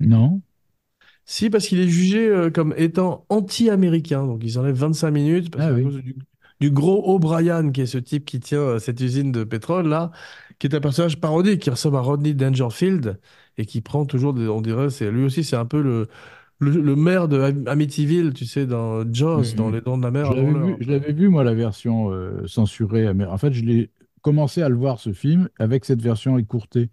[0.00, 0.42] Non?
[1.26, 4.26] Si, parce qu'il est jugé euh, comme étant anti-américain.
[4.26, 5.82] Donc ils enlèvent 25 minutes parce Ah oui.
[5.82, 6.16] cause du,
[6.60, 10.10] du gros O'Brien, qui est ce type qui tient euh, cette usine de pétrole là,
[10.58, 13.20] qui est un personnage parodique, qui ressemble à Rodney Dangerfield
[13.56, 16.08] et qui prend toujours des, on dirait, c'est lui aussi, c'est un peu le,
[16.58, 19.74] le, le maire de Am- Amityville, tu sais, dans Jaws, dans Mhm.
[19.74, 20.32] Les Dents de la Mer
[20.80, 23.08] Je l'avais vu, moi, la version euh, censurée.
[23.08, 23.90] En fait, je l'ai
[24.22, 26.90] commencé à le voir, ce film, avec cette version écourtée.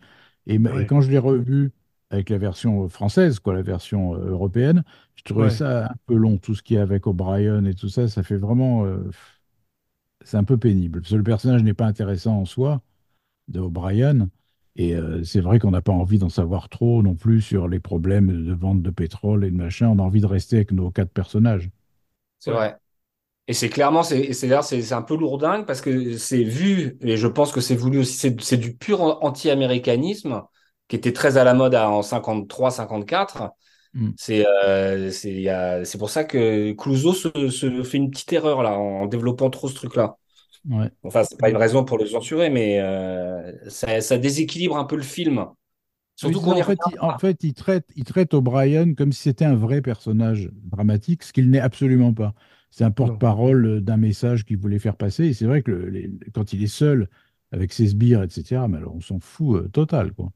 [0.48, 1.72] Et, quand je l'ai revu
[2.10, 4.84] avec la version française, quoi, la version euh, européenne,
[5.16, 5.50] je trouvais ouais.
[5.50, 6.38] ça un peu long.
[6.38, 8.86] Tout ce qui est avec O'Brien et tout ça, ça fait vraiment...
[8.86, 9.10] euh,
[10.24, 11.02] c'est un peu pénible.
[11.02, 12.82] Parce que le personnage n'est pas intéressant en soi,
[13.48, 14.30] de O'Brien.
[14.76, 17.80] Et euh, c'est vrai qu'on n'a pas envie d'en savoir trop non plus sur les
[17.80, 19.90] problèmes de vente de pétrole et de machin.
[19.90, 21.70] On a envie de rester avec nos quatre personnages.
[22.40, 22.78] c'est vrai.
[23.48, 27.62] Et c'est clairement, c'est un peu lourdingue parce que c'est vu, et je pense que
[27.62, 30.44] c'est voulu aussi, c'est du pur an- anti-américanisme
[30.88, 33.52] qui était très à la mode à- en 53, 54.
[33.96, 34.12] Mm.
[34.18, 39.08] C'est euh, c'est pour ça que Clouseau se, se fait une petite erreur là en
[39.08, 40.18] développant trop ce truc-là.
[40.70, 40.92] Ouais.
[41.04, 44.96] Enfin, c'est pas une raison pour le censurer, mais euh, ça, ça déséquilibre un peu
[44.96, 45.46] le film.
[46.16, 49.46] Surtout qu'on En fait, il, en fait, il traite, il traite O'Brien comme si c'était
[49.46, 52.36] un vrai personnage dramatique, ce qu'il n'est absolument pas.
[52.70, 55.26] C'est un porte-parole d'un message qu'il voulait faire passer.
[55.26, 57.10] Et c'est vrai que le- les- quand il est seul
[57.52, 60.32] avec ses sbires, etc., mais alors on s'en fout euh, total, quoi.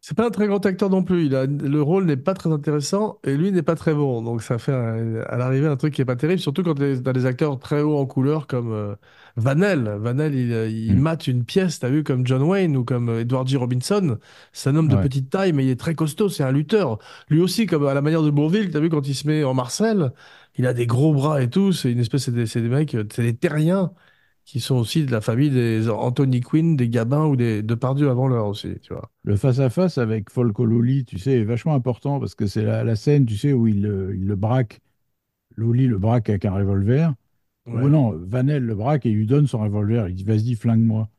[0.00, 1.26] C'est pas un très grand acteur non plus.
[1.26, 4.22] Il a, le rôle n'est pas très intéressant et lui n'est pas très bon.
[4.22, 6.82] Donc ça fait un- à l'arrivée un truc qui est pas terrible, surtout quand tu
[7.04, 8.94] as des acteurs très hauts en couleur comme euh,
[9.36, 9.96] Vanel.
[10.00, 11.00] Vanel, il, euh, il Mm.
[11.00, 13.56] mate une pièce, t'as vu, comme John Wayne ou comme euh, Edward G.
[13.56, 14.18] Robinson.
[14.52, 15.02] C'est un homme de Ouais.
[15.02, 16.98] petite taille, mais il est très costaud, c'est un lutteur.
[17.28, 19.52] Lui aussi, comme à la manière de Bourvil, t'as vu, quand il se met en
[19.52, 20.12] Marcel,
[20.56, 21.72] il a des gros bras et tout.
[21.72, 23.90] C'est une espèce, c'est des, c'est des mecs, euh, c'est des terriens
[24.48, 28.28] qui sont aussi de la famille des Anthony Quinn, des Gabin ou des Depardieu avant
[28.28, 29.10] l'heure aussi, tu vois.
[29.22, 32.96] Le face-à-face avec Folco Loli, tu sais, est vachement important parce que c'est la, la
[32.96, 34.80] scène, tu sais, où il, le- il le braque,
[35.56, 37.12] Loli le braque avec un revolver.
[37.66, 37.90] Ou Ouais.
[37.90, 40.08] non, Vanel le braque et il lui donne son revolver.
[40.08, 41.10] Il dit, vas-y, flingue-moi.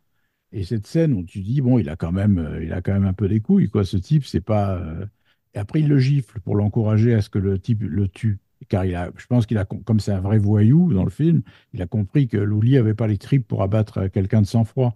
[0.52, 2.94] Et cette scène où tu dis, bon, il a quand même, euh, il a quand
[2.94, 3.86] même un peu des couilles, quoi.
[3.86, 4.78] Ce type, c'est pas.
[4.78, 5.06] euh,
[5.54, 8.40] Et après, il le gifle pour l'encourager à ce que le type le tue.
[8.68, 11.10] Car il a, je pense qu'il a, com- comme c'est un vrai voyou dans le
[11.10, 11.42] film,
[11.74, 14.94] il a compris que Loli avait pas les tripes pour abattre quelqu'un de sang-froid.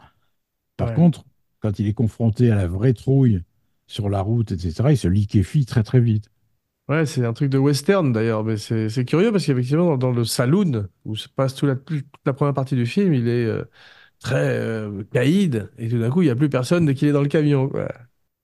[0.78, 0.94] Par Ouais.
[0.94, 1.26] contre,
[1.62, 3.42] quand il est confronté à la vraie trouille
[3.88, 6.30] sur la route, etc., il se liquéfie très très vite.
[6.90, 10.12] Ouais, c'est un truc de western d'ailleurs, mais c'est c'est curieux parce qu'effectivement, dans, dans
[10.12, 13.46] le saloon, où se passe toute la, toute la première partie du film, il est
[13.46, 13.64] euh,
[14.20, 17.14] très euh, caïd, et tout d'un coup, il n'y a plus personne dès qu'il est
[17.14, 17.70] dans le camion.
[17.70, 17.90] quoi.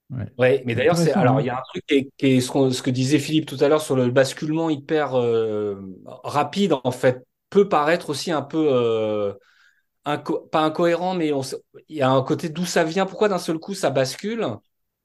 [0.09, 0.31] Ouais.
[0.37, 1.41] Ouais, mais d'ailleurs, c'est alors hein.
[1.41, 3.67] il y a un truc qui est, qui est ce, que disait Philippe tout à
[3.67, 5.75] l'heure sur le basculement hyper euh,
[6.23, 9.33] rapide en fait peut paraître aussi un peu euh,
[10.05, 11.41] inco- pas incohérent, mais on
[11.89, 14.45] il y a un côté d'où ça vient, pourquoi d'un seul coup ça bascule?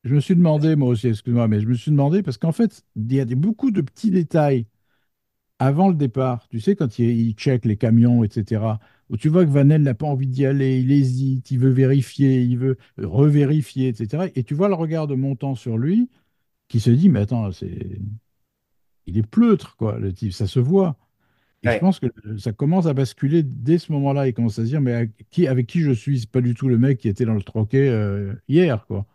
[0.04, 2.84] Je me suis demandé, moi aussi, excuse-moi, mais je me suis demandé parce qu'en fait,
[2.96, 4.66] il y a des- beaucoup de petits détails
[5.58, 6.48] avant le départ.
[6.48, 9.94] Tu sais, quand il, il check les camions, etc., où tu vois que Vanel n'a
[9.94, 14.26] pas envie d'y aller, il hésite, il veut vérifier, il veut revérifier, etc.
[14.36, 16.10] Et tu vois le regard de Montant sur lui
[16.68, 17.98] qui se dit, mais attends, c'est...
[19.06, 20.96] il est pleutre, quoi, le type, ça se voit.
[21.64, 24.28] Et je pense que ça commence à basculer dès ce moment-là.
[24.28, 26.20] Il commence à se dire, mais qui, avec qui je suis?
[26.20, 29.06] C'est pas du tout le mec qui était dans le troquet euh, hier, quoi.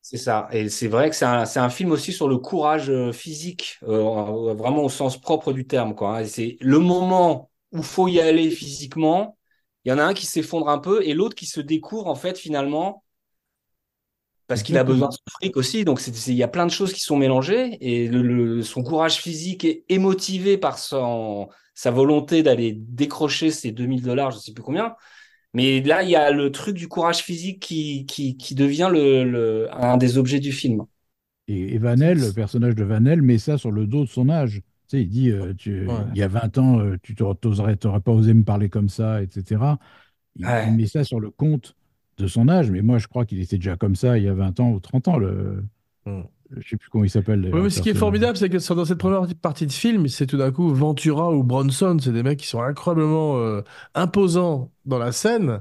[0.00, 0.48] C'est ça.
[0.52, 3.78] Et c'est vrai que c'est un, c'est un film aussi sur le courage euh, physique,
[3.82, 6.16] euh, vraiment au sens propre du terme, quoi.
[6.18, 6.20] hein.
[6.20, 9.37] Et C'est le moment où faut y aller physiquement.
[9.84, 12.14] Il y en a un qui s'effondre un peu et l'autre qui se découvre, en
[12.16, 13.04] fait, finalement,
[14.46, 15.84] parce qu'il a besoin de son fric aussi.
[15.84, 19.16] Donc, il y a plein de choses qui sont mélangées et le, le- son courage
[19.20, 24.52] physique est, est motivé par son, sa volonté d'aller décrocher ses 2000 dollars, je sais
[24.52, 24.96] plus combien.
[25.54, 29.24] Mais là, il y a le truc du courage physique qui, qui, qui devient le,
[29.24, 30.84] le, un des objets du film.
[31.48, 34.62] Et, et Vanel, le personnage de Vanel, met ça sur le dos de son âge.
[34.88, 38.12] Sais, il dit, euh, tu- il y a 20 ans, euh, tu t'aurais, t'aurais pas
[38.12, 39.78] osé me parler comme ça, etc.
[40.36, 40.46] Il,
[40.76, 41.76] met ça sur le compte
[42.16, 44.34] de son âge, mais moi, je crois qu'il était déjà comme ça il y a
[44.34, 45.18] 20 ans ou 30 ans.
[45.18, 45.62] Le,
[46.06, 46.22] Mm.
[46.56, 48.98] je sais plus comment il s'appelle mais ce qui est formidable, c'est que dans cette
[48.98, 52.46] première partie de film, c'est tout d'un coup Ventura ou Bronson, c'est des mecs qui
[52.46, 53.60] sont incroyablement euh,
[53.94, 55.60] imposants dans la scène.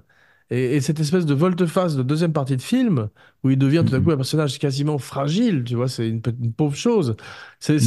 [0.50, 3.10] Et, et cette espèce de volte-face de deuxième partie de film,
[3.44, 4.14] où il devient tout d'un coup Mhm.
[4.14, 7.16] un personnage quasiment fragile, tu vois, c'est une, une pauvre chose.
[7.60, 7.80] C'est Mhm.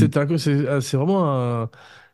[0.68, 1.31] euh, c'est vraiment
[1.62, 1.70] un.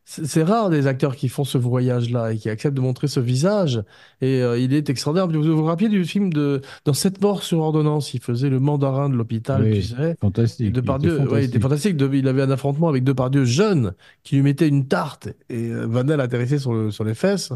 [0.09, 3.83] C'est rare des acteurs qui font ce voyage-là et qui acceptent de montrer ce visage.
[4.21, 5.27] Et euh, il est extraordinaire.
[5.29, 9.09] Vous vous rappelez du film de Dans Sept morts sur ordonnance, il faisait le mandarin
[9.11, 10.15] de l'hôpital, tu sais.
[10.21, 10.61] Fantastique.
[10.61, 11.97] Il était Depardieu, ouais, il était fantastique.
[11.97, 15.87] De- il avait un affrontement avec Depardieu jeune qui lui mettait une tarte et euh,
[15.89, 17.53] Vanel atterrissait sur, le- sur les fesses.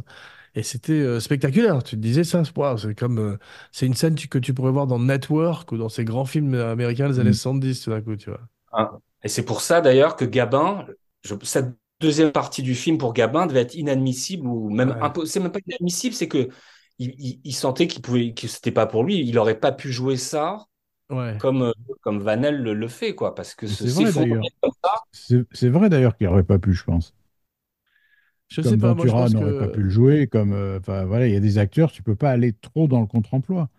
[0.57, 1.85] Et c'était euh, spectaculaire.
[1.85, 3.37] Tu te disais ça, waouh, c'est comme euh,
[3.71, 7.09] c'est une scène que tu pourrais voir dans Network ou dans ces grands films américains
[7.09, 7.35] des années Mhm.
[7.35, 8.41] 70 tout d'un coup, tu vois.
[8.73, 8.91] Hein.
[9.23, 10.85] Et c'est pour ça d'ailleurs que Gabin,
[11.25, 11.69] je- cette
[12.01, 15.01] deuxième partie du film pour Gabin devait être inadmissible ou même Ouais.
[15.01, 16.49] impo- c'est même pas inadmissible, c'est que
[16.99, 19.21] il, il- il sentait qu'il pouvait, que c'était pas pour lui.
[19.27, 20.67] Il aurait pas pu jouer ça
[21.11, 21.41] Ouais.
[21.41, 24.13] comme euh, comme Vanel le, le fait quoi, parce que C'est vrai.
[25.53, 27.15] C'est vrai d'ailleurs qu'il n'aurait pas pu, je pense.
[28.49, 31.05] Je sais Comme pas, moi je Ventura n'aurait pas pu le jouer, comme euh, enfin
[31.05, 33.71] voilà, il y a des acteurs, tu peux pas aller trop dans le contre-emploi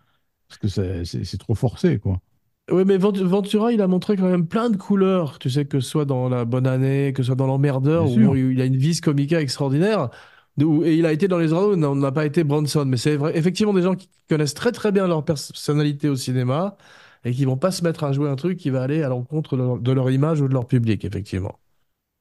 [0.48, 2.20] parce que c'est c'est- c'est trop forcé, quoi.
[2.70, 5.38] Oui, mais Vent- Ventura, il a montré quand même plein de couleurs.
[5.38, 8.12] Tu sais, que ce soit dans La Bonne Année, que ce soit dans L'Emmerdeur, Bien
[8.28, 8.36] où sûr.
[8.36, 10.10] il a une vis comica extraordinaire.
[10.60, 12.84] Et il a été dans Les Oiseaux, on n'a pas été Bronson.
[12.86, 16.76] Mais c'est vrai, effectivement des gens qui connaissent très très bien leur personnalité au cinéma
[17.24, 19.56] et qui vont pas se mettre à jouer un truc qui va aller à l'encontre
[19.56, 21.58] de leur, de leur image ou de leur public, effectivement.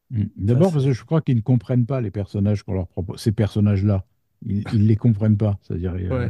[0.10, 0.22] Mm.
[0.24, 3.20] Ça, D'abord parce que je crois qu'ils ne comprennent pas les personnages qu'on leur propose,
[3.20, 4.06] ces personnages-là.
[4.48, 5.60] Ils, ils les comprennent pas.
[5.62, 6.30] C'est-à-dire, euh, Ouais,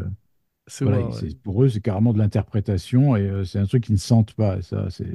[0.82, 1.30] voilà, ouais.
[1.44, 4.58] pour eux, c'est carrément de l'interprétation et euh, c'est un truc qu'ils ne sentent pas.
[4.58, 5.08] Et ça, c'est...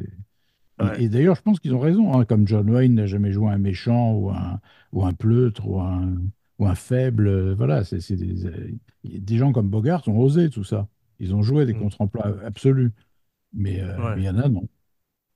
[0.80, 1.00] Ouais.
[1.00, 2.14] Et, et d'ailleurs, je pense qu'ils ont raison.
[2.18, 4.60] hein, comme John Wayne n'a jamais joué un méchant ou un,
[4.92, 6.16] ou un pleutre ou un,
[6.58, 7.26] ou un faible.
[7.28, 8.70] euh, voilà, c'est, des, euh,
[9.04, 10.88] des gens comme Bogart ont osé tout ça.
[11.20, 11.78] Ils ont joué des Mm.
[11.80, 12.92] contre-emplois absolus.
[13.54, 14.14] Mais Ouais.
[14.18, 14.68] il y en a, non.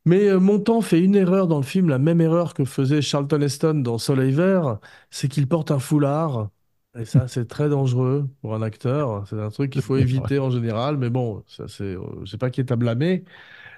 [0.07, 3.75] Mais Montand fait une erreur dans le film, la même erreur que faisait Charlton Heston
[3.83, 4.79] dans Soleil Vert,
[5.11, 6.51] c'est qu'il porte un foulard.
[6.99, 9.27] Et ça, c'est très dangereux pour un acteur.
[9.29, 10.97] C'est un truc qu'il faut éviter en général.
[10.97, 13.25] Mais bon, ça, c'est, euh, je sais pas qui est à blâmer.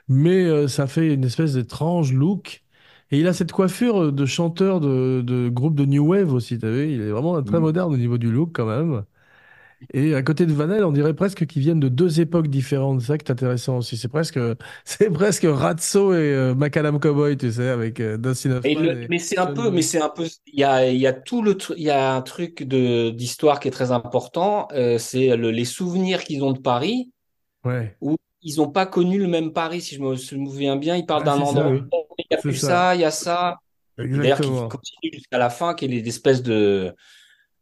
[0.09, 2.65] Mais euh, ça fait une espèce d'étrange look.
[3.13, 6.71] Et il a cette coiffure de chanteur de, de groupe de New Wave aussi, t'as
[6.71, 6.93] vu?
[6.95, 7.61] Il est vraiment très Mm.
[7.61, 9.05] moderne au niveau du look quand même.
[9.93, 13.01] Et à côté de Vanel, on dirait presque qu'ils viennent de deux époques différentes.
[13.01, 13.97] C'est ça qui est intéressant aussi.
[13.97, 14.39] C'est presque,
[14.85, 19.09] c'est presque Ratso et euh, Macadam Cowboy, tu sais, avec euh, Dustin Hoffman le, et
[19.09, 21.57] mais c'est un peu, mais c'est un peu, il y a, y a tout le,
[21.77, 24.69] il y a un truc de d'histoire qui est très important.
[24.73, 27.11] euh, c'est le- les souvenirs qu'ils ont de Paris.
[27.65, 30.97] Ouais, où ils n'ont pas connu le même Paris, si je me souviens bien.
[30.97, 31.83] Ils parlent ah, d'un endroit, oui.
[32.19, 33.59] il n'y a c'est plus ça, il y a ça.
[33.99, 36.93] D'ailleurs, qui continue jusqu'à la fin, qui est l'espèce de,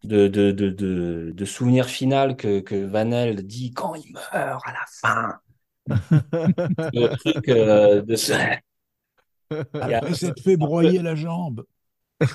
[0.05, 4.73] de, de, de, de, de souvenir final que, que Vanel dit quand il meurt à
[4.73, 5.41] la fin.
[6.93, 8.33] Le truc euh, de ce.
[9.81, 11.65] Après s'être fait broyer la jambe.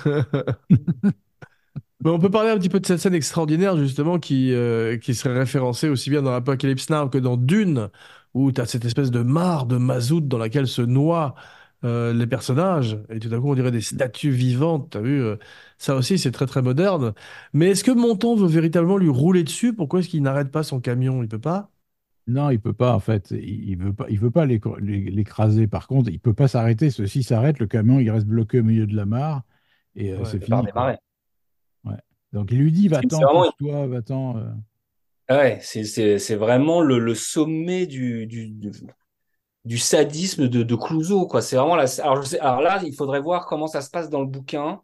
[2.04, 5.14] Mais on peut parler un petit peu de cette scène extraordinaire, justement, qui, euh, qui
[5.14, 7.88] serait référencée aussi bien dans Apocalypse Now que dans Dune,
[8.34, 11.34] où tu as cette espèce de mare de mazout dans laquelle se noient
[11.84, 14.90] euh, les personnages, et tout d'un coup, on dirait des statues vivantes.
[14.90, 15.36] Tu as vu, euh,
[15.78, 17.14] ça aussi, c'est très très moderne.
[17.52, 19.74] Mais est-ce que Montand veut véritablement lui rouler dessus?
[19.74, 21.22] Pourquoi est-ce qu'il n'arrête pas son camion?
[21.22, 21.70] Il peut pas?
[22.28, 23.30] Non, il peut pas, en fait.
[23.30, 25.68] Il, veut pas, il veut pas l'écr- l'é- l'écraser.
[25.68, 26.90] Par contre, il peut pas s'arrêter.
[26.90, 29.42] S'il s'arrête, le camion, il reste bloqué au milieu de la mare
[29.94, 30.24] et euh, Ouais.
[30.24, 30.58] c'est fini.
[31.84, 31.94] Ouais.
[32.32, 34.36] Donc il lui dit, va-t'en, vraiment, pousse-toi, va-t'en.
[34.38, 34.50] euh.
[35.30, 38.72] ouais, c'est, c'est, c'est vraiment le, le sommet du, du, du,
[39.64, 41.42] du sadisme de, de Clouseau, quoi.
[41.42, 44.10] C'est vraiment la, alors, je sais, alors là, il faudrait voir comment ça se passe
[44.10, 44.80] dans le bouquin.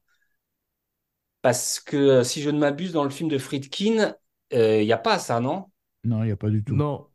[1.42, 4.14] Parce que euh, si je ne m'abuse, dans le film de Friedkin,
[4.54, 5.66] euh, il n'y a pas ça, non?
[6.04, 6.76] Non, il n'y a pas du tout.
[6.76, 7.08] Non,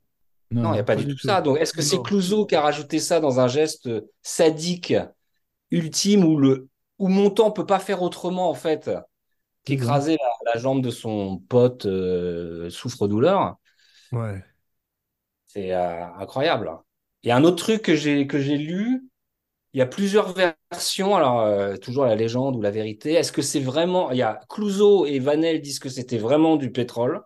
[0.61, 1.41] Non, il n'y a pas pas du du tout ça.
[1.41, 2.01] Donc, est-ce que c'est.
[2.01, 3.89] Clouseau qui a rajouté ça dans un geste
[4.23, 4.93] sadique
[5.71, 6.69] ultime où le
[6.99, 8.91] où Montand peut pas faire autrement en fait
[9.65, 13.57] qu'écraser la, la jambe de son pote euh, souffre-douleur?
[14.11, 14.43] Ouais.
[15.45, 16.71] C'est euh, incroyable.
[17.23, 19.09] Et un autre truc que j'ai que j'ai lu,
[19.77, 21.15] il y a plusieurs versions.
[21.15, 23.13] Alors euh, toujours la légende ou la vérité.
[23.13, 26.71] Est-ce que c'est vraiment Il y a Clouseau et Vanel disent que c'était vraiment du
[26.71, 27.21] pétrole,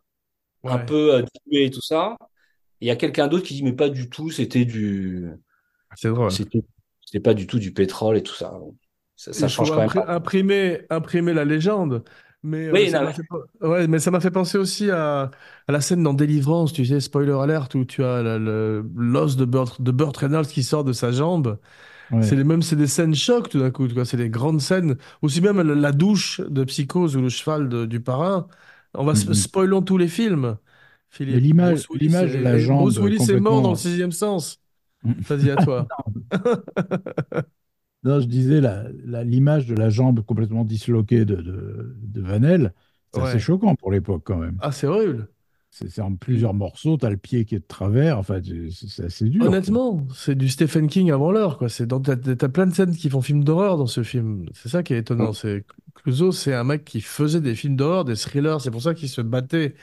[0.65, 2.17] un peu euh, dilué et tout ça.
[2.81, 4.31] Et il y a quelqu'un d'autre qui dit mais pas du tout.
[4.31, 5.29] C'était du
[5.95, 6.39] c'est drôle.
[6.39, 6.63] c'était
[7.01, 8.51] c'était pas du tout du pétrole et tout ça.
[8.51, 8.75] Donc,
[9.17, 10.07] ça, ça change quand même pas.
[10.07, 12.03] imprimer, imprimer la légende.
[12.43, 13.21] Mais euh, Oui, ça non, m'a fait,
[13.61, 15.29] ouais, mais ça m'a fait penser aussi à,
[15.67, 19.45] à la scène dans Délivrance, tu sais, spoiler alert, où tu as le- l'os de
[19.45, 21.59] Burt, de Burt Reynolds qui sort de sa jambe.
[22.19, 23.87] C'est les mêmes, c'est des scènes choc tout d'un coup.
[24.05, 24.97] C'est des grandes scènes.
[25.21, 28.47] Aussi bien la, la douche de Psychose ou le cheval de- du parrain.
[28.93, 30.57] On va spoilons tous les films,
[31.33, 33.77] l'image, l'image de la et Bruce jambe Willis est mort dans le complètement.
[33.77, 34.61] sixième sens.
[35.29, 35.93] Vas-y, à toi.
[38.03, 38.61] Non, je disais
[39.23, 42.73] l'image de la jambe complètement disloquée de, de, de Vanel,
[43.11, 43.39] c'est assez Ouais.
[43.39, 44.59] choquant pour l'époque quand même.
[44.59, 45.27] Ah, c'est horrible.
[45.73, 48.41] C'est en plusieurs morceaux, t'as le pied qui est de travers, enfin
[48.71, 49.45] c'est assez dur.
[49.45, 51.69] Honnêtement, c'est du Stephen King avant l'heure, quoi.
[51.69, 54.47] C'est dans, t'as, t'as plein de scènes qui font film d'horreur dans ce film.
[54.53, 55.31] C'est ça qui est étonnant.
[55.31, 55.63] C'est
[55.95, 58.59] Clouseau, c'est un mec qui faisait des films d'horreur, des thrillers.
[58.59, 59.75] C'est pour ça qu'il se battait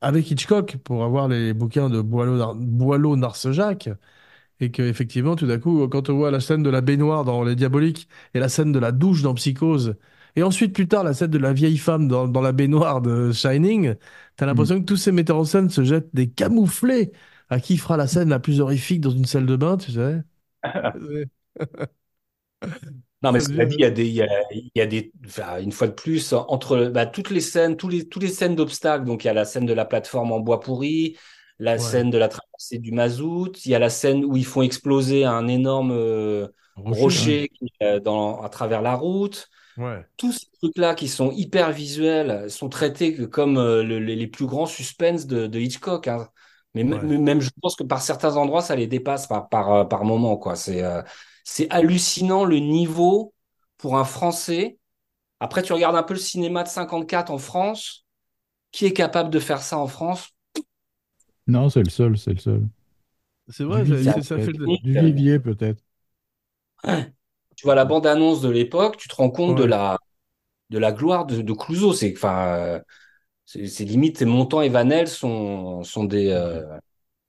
[0.00, 3.88] avec Hitchcock pour avoir les bouquins de Boileau Narcejac.
[4.58, 7.44] Et que effectivement, tout d'un coup, quand on voit la scène de la baignoire dans
[7.44, 9.96] Les Diaboliques et la scène de la douche dans Psychose,
[10.36, 13.32] et ensuite plus tard la scène de la vieille femme dans, dans la baignoire de
[13.32, 13.94] Shining,
[14.36, 14.66] t'as Mm.
[14.66, 17.12] l'impression que tous ces metteurs en scène se jettent des camouflés
[17.50, 20.22] à qui fera la scène la plus horrifique dans une salle de bain, tu sais?
[23.22, 24.28] Non, mais cela dit, il y a des, il y a,
[24.74, 28.06] y a des, enfin, une fois de plus, entre bah, toutes les scènes, tous les,
[28.08, 29.04] toutes les scènes d'obstacles.
[29.04, 31.16] Donc, il y a la scène de la plateforme en bois pourri,
[31.58, 34.44] la Ouais, scène de la traversée du mazout, il y a la scène où ils
[34.44, 36.48] font exploser un énorme euh,
[36.90, 39.48] Rocher, qui euh, dans, à travers la route.
[39.76, 44.46] Ouais, Tous ces trucs-là qui sont hyper visuels sont traités comme euh, le- les, plus
[44.46, 46.08] grands suspens de, de Hitchcock.
[46.08, 46.28] hein.
[46.74, 47.10] Mais ouais.
[47.18, 50.36] même, je pense que par certains endroits, ça les dépasse par, par, euh, par moment,
[50.38, 50.56] quoi.
[50.56, 51.02] C'est euh,
[51.44, 53.34] c'est hallucinant le niveau
[53.78, 54.78] pour un Français.
[55.40, 58.06] Après, tu regardes un peu le cinéma de 54 en France.
[58.72, 60.30] Qui est capable de faire ça en France?
[61.46, 62.68] Non, c'est le seul, c'est le seul.
[63.50, 64.58] C'est Du vrai, ça, ça fait peut-être.
[64.58, 64.70] le...
[67.56, 69.98] Tu vois la bande-annonce de l'époque, tu te rends compte de la,
[70.70, 71.92] de la gloire de, de Clouseau.
[71.94, 72.80] C'est, enfin, euh,
[73.46, 76.62] c'est limite, Montand et Vanel sont, sont des, euh,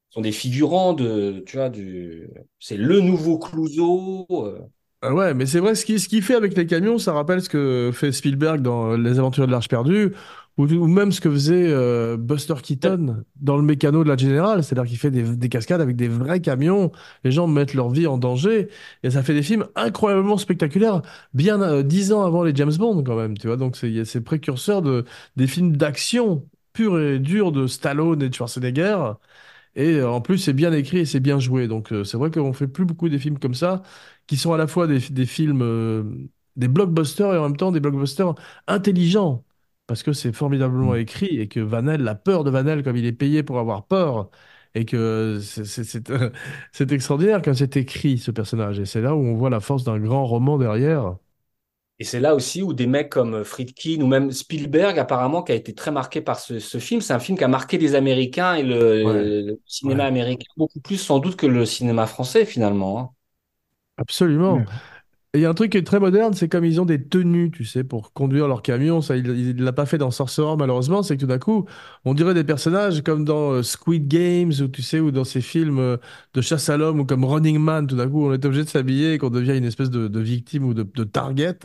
[0.10, 4.28] sont des figurants de, tu vois, du, c'est le nouveau Clouseau.
[4.32, 4.60] euh.
[5.02, 7.42] Ah ouais, mais c'est vrai, ce qu'il ce qu'il fait avec les camions, ça rappelle
[7.44, 10.14] ce que fait Spielberg dans Les Aventures de l'Arche perdue,
[10.58, 14.64] ou, ou même ce que faisait euh, Buster Keaton dans le mécano de la Générale,
[14.64, 16.92] c'est-à-dire qu'il fait des, des cascades avec des vrais camions,
[17.24, 18.70] les gens mettent leur vie en danger,
[19.04, 21.02] et ça fait des films incroyablement spectaculaires,
[21.34, 24.22] bien euh, dix ans avant les James Bond quand même, tu vois, donc c'est c'est
[24.22, 25.06] précurseur de,
[25.36, 28.98] des films d'action purs et durs de Stallone et de Schwarzenegger,
[29.76, 31.68] et euh, en plus, c'est bien écrit et c'est bien joué.
[31.68, 33.84] Donc, euh, c'est vrai qu'on fait plus beaucoup des films comme ça,
[34.28, 36.04] qui sont à la fois des, des films, euh,
[36.56, 38.34] des blockbusters et en même temps des blockbusters
[38.68, 39.44] intelligents.
[39.88, 40.98] Parce que c'est formidablement Mm.
[40.98, 44.30] écrit et que Vanel, la peur de Vanel, comme il est payé pour avoir peur,
[44.76, 46.10] et que c'est c'est- c'est,
[46.74, 48.80] c'est extraordinaire quand c'est écrit, ce personnage.
[48.80, 51.18] Et c'est là où on voit la force d'un grand roman derrière.
[52.00, 55.56] Et c'est là aussi où des mecs comme Friedkin ou même Spielberg, apparemment, qui a
[55.56, 57.02] été très marqué par ce, ce film.
[57.02, 58.62] C'est un film qui a marqué les Américains et
[59.02, 63.00] Ouais, le, le cinéma ouais, américain beaucoup plus sans doute que le cinéma français finalement.
[63.00, 63.10] hein.
[63.98, 64.66] absolument.
[65.38, 67.52] Il y a un truc qui est très moderne, c'est comme ils ont des tenues,
[67.52, 69.02] tu sais, pour conduire leur camion.
[69.02, 71.04] Ça, il il l'a pas fait dans Sorcerer, malheureusement.
[71.04, 71.66] C'est que tout d'un coup,
[72.06, 75.42] on dirait des personnages comme dans euh, Squid Games, ou tu sais, ou dans ces
[75.42, 75.98] films euh,
[76.34, 77.86] de chasse à l'homme, ou comme Running Man.
[77.88, 80.64] Tout d'un coup, on est obligé de s'habiller et qu'on devient une espèce de, victime
[80.66, 81.60] ou de target.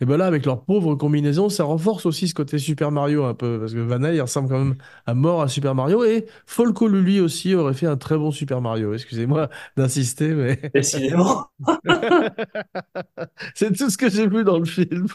[0.00, 3.34] Et ben là, avec leur pauvre combinaison, ça renforce aussi ce côté Super Mario un
[3.34, 3.58] peu.
[3.60, 4.76] Parce que il ressemble quand même
[5.06, 6.04] à mort à Super Mario.
[6.04, 8.94] Et Folco, lui aussi, aurait fait un très bon Super Mario.
[8.94, 11.46] Excusez-moi d'insister, mais Décidément.
[13.54, 15.06] c'est tout ce que j'ai vu dans le film.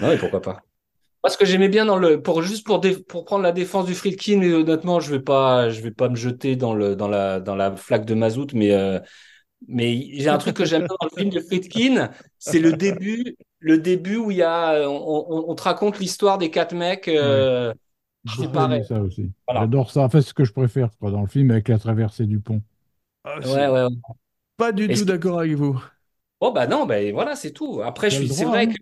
[0.00, 0.62] Non, et pourquoi pas.
[1.22, 3.94] Parce que j'aimais bien dans le pour juste pour dé- pour prendre la défense du
[3.94, 7.40] Friedkin, mais honnêtement, je vais pas je vais pas me jeter dans le dans la
[7.40, 8.98] dans la flaque de mazout, mais euh,
[9.68, 13.36] mais j'ai un truc que j'aime bien dans le film de Friedkin, c'est le début
[13.60, 17.08] le début où il y a on, on, on te raconte l'histoire des quatre mecs
[17.18, 17.18] Ouais.
[17.18, 17.72] euh,
[18.38, 19.32] aimé ça aussi.
[19.48, 19.62] Voilà.
[19.62, 20.02] J'adore ça.
[20.02, 22.40] En fait, c'est ce que je préfère quoi, dans le film avec la traversée du
[22.40, 22.62] pont.
[23.24, 23.68] Ah, Ouais ouais.
[23.68, 23.88] ouais.
[24.56, 25.80] pas du tout d'accord avec vous.
[26.40, 27.82] Oh bah non, bah voilà, c'est tout.
[27.82, 28.68] Après, je suis c'est vrai hein.
[28.68, 28.74] que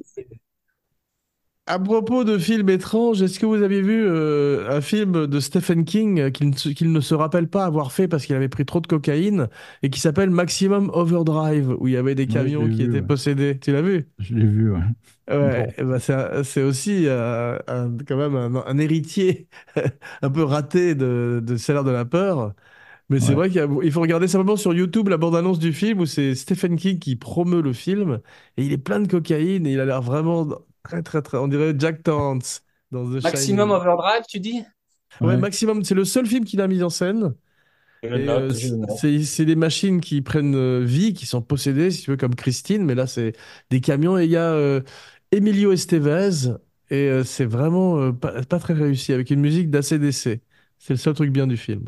[1.70, 5.84] À propos de films étranges, est-ce que vous avez vu euh, un film de Stephen
[5.84, 8.48] King euh, qu'il ne, se- qu'il ne se rappelle pas avoir fait parce qu'il avait
[8.48, 9.48] pris trop de cocaïne
[9.82, 13.02] et qui s'appelle Maximum Overdrive, où il y avait des camions qui vu, étaient ouais.
[13.02, 13.58] possédés.
[13.60, 14.08] Tu l'as vu?
[14.18, 14.80] Je l'ai vu, ouais.
[15.30, 15.76] Ouais, Bon.
[15.78, 15.98] ben
[16.42, 19.46] c'est aussi euh, un- quand même un, un héritier
[20.22, 22.54] un peu raté de, de Salaire de la peur.
[23.10, 25.72] Mais c'est vrai qu'il y a- il faut regarder simplement sur YouTube la bande-annonce du
[25.74, 28.20] film où c'est Stephen King qui promeut le film
[28.56, 30.48] et il est plein de cocaïne et il a l'air vraiment
[30.82, 31.38] très très très.
[31.38, 33.70] On dirait Jack Torrance dans The Maximum Shining.
[33.70, 34.64] Overdrive, tu dis?
[35.20, 35.36] Ouais, Ouais.
[35.36, 35.84] maximum.
[35.84, 37.34] C'est le seul film qu'il a mis en scène.
[38.12, 38.52] Euh,
[38.88, 42.84] c'est des machines qui prennent euh, vie, qui sont possédées, si tu veux, comme Christine.
[42.84, 43.34] Mais là, c'est
[43.70, 44.82] des camions et il y a euh,
[45.32, 46.30] Emilio Estevez
[46.90, 50.42] et euh, c'est vraiment euh, pas, pas très réussi avec une musique d'ACDC.
[50.78, 51.84] C'est le seul truc bien du film.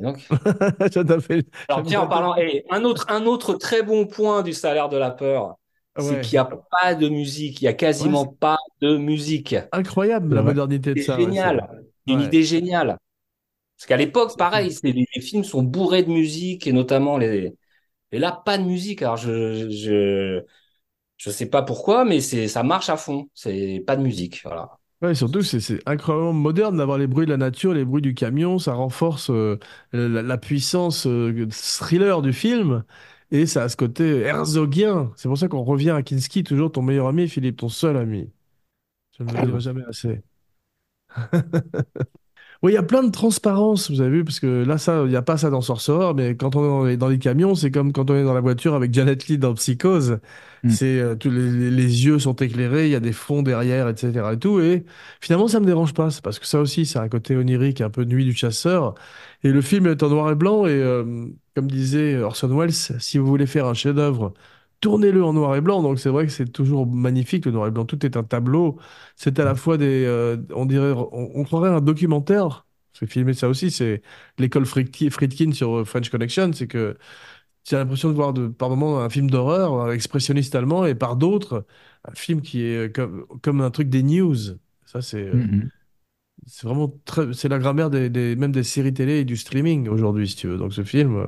[0.00, 0.18] Et donc,
[1.68, 4.96] alors tiens, en parlant, et un autre, un autre très bon point du salaire de
[4.96, 5.56] la peur,
[5.98, 6.20] c'est Ouais.
[6.20, 6.44] qu'il n'y a
[6.82, 9.56] pas de musique, il n'y a quasiment pas de musique.
[9.72, 11.16] Incroyable C'est la modernité de C'est ça.
[11.16, 11.68] génial.
[11.70, 12.98] c'est- C'est une idée géniale.
[13.78, 17.18] Parce qu'à l'époque, C'est pareil, c'est- les, les films sont bourrés de musique et notamment
[17.18, 17.54] les.
[18.12, 19.02] Et là, pas de musique.
[19.02, 20.42] Alors, je, je,
[21.18, 23.30] je sais pas pourquoi, mais c'est, ça marche à fond.
[23.34, 24.42] C'est pas de musique.
[24.44, 24.78] Voilà.
[25.00, 28.14] Ouais, surtout, c'est c'est incroyablement moderne d'avoir les bruits de la nature, les bruits du
[28.14, 29.56] camion, ça renforce euh,
[29.92, 32.82] la, la puissance euh, thriller du film,
[33.30, 35.12] et ça a ce côté herzogien.
[35.16, 38.30] C'est pour ça qu'on revient à Kinski, toujours ton meilleur ami, Philippe, ton seul ami.
[39.18, 40.22] Je ne le dirai jamais assez.
[42.62, 45.10] Oui, il y a plein de transparence, vous avez vu, parce que là, ça, il
[45.10, 47.92] n'y a pas ça dans Sorcerer, mais quand on est dans les, camions, c'est comme
[47.92, 50.18] quand on est dans la voiture avec Janet Leigh dans Psychose.
[50.64, 50.70] Mm.
[50.70, 54.30] C'est, euh, tous les yeux sont éclairés, il y a des fonds derrière, etc.
[54.32, 54.58] et tout.
[54.60, 54.84] Et
[55.20, 57.90] finalement, ça me dérange pas, c'est parce que ça aussi, c'est un côté onirique, un
[57.90, 58.96] peu nuit du chasseur.
[59.44, 63.18] Et le film est en noir et blanc, et euh, comme disait Orson Welles, si
[63.18, 64.34] vous voulez faire un chef-d'œuvre,
[64.80, 65.82] tournez-le en noir et blanc.
[65.82, 67.84] Donc c'est vrai que c'est toujours magnifique, le noir et blanc.
[67.84, 68.78] Tout est un tableau.
[69.16, 72.66] C'est à la fois des, euh, on dirait, on, on croirait un documentaire.
[72.98, 74.02] Que filmer ça aussi, c'est
[74.38, 76.98] l'école Friedki- Friedkin sur euh, French Connection, c'est que
[77.64, 80.94] tu as l'impression de voir de, par moments un film d'horreur, un expressionniste allemand, et
[80.96, 81.66] par d'autres,
[82.08, 84.36] un film qui est euh, comme, comme un truc des news.
[84.86, 85.70] Ça, c'est euh, Mhm.
[86.46, 89.88] c'est vraiment très, c'est la grammaire des, des- même des séries télé et du streaming
[89.88, 90.56] aujourd'hui, si tu veux.
[90.58, 91.26] Donc ce film euh,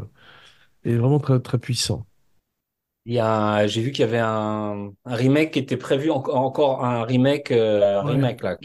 [0.84, 2.06] est vraiment très, très puissant.
[3.10, 6.10] Il y a, un- j'ai vu qu'il y avait un, un remake qui était prévu,
[6.10, 8.12] encore encore un remake, euh, Ouais.
[8.12, 8.56] remake là.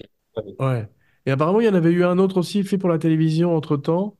[0.59, 0.87] Ouais.
[1.25, 4.17] Et apparemment, il y en avait eu un autre aussi fait pour la télévision entre-temps.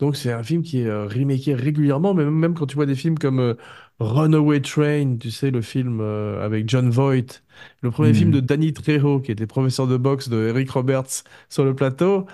[0.00, 2.96] Donc c'est un film qui est euh, remaké régulièrement, mais même, quand tu vois des
[2.96, 3.54] films comme euh,
[4.00, 7.42] Runaway Train, tu sais, le film euh, avec John Voight,
[7.82, 11.64] le premier film de Danny Trejo, qui était professeur de boxe de Eric Roberts sur
[11.64, 12.26] le plateau,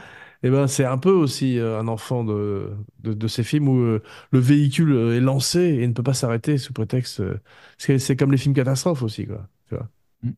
[0.44, 3.78] et ben c'est un peu aussi euh, un enfant de, de, de ces films où
[3.80, 7.20] euh, le véhicule euh, est lancé et ne peut pas s'arrêter sous prétexte...
[7.20, 7.40] euh,
[7.78, 9.48] c'est c'est comme les films catastrophes aussi, quoi.
[9.68, 9.90] Tu vois.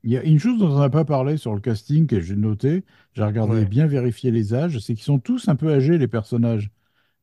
[0.05, 2.37] Il y a une chose dont on n'a pas parlé sur le casting que j'ai
[2.37, 2.85] noté,
[3.15, 3.67] j'ai regardé Ouais.
[3.67, 6.71] bien vérifier les âges, c'est qu'ils sont tous un peu âgés, les personnages.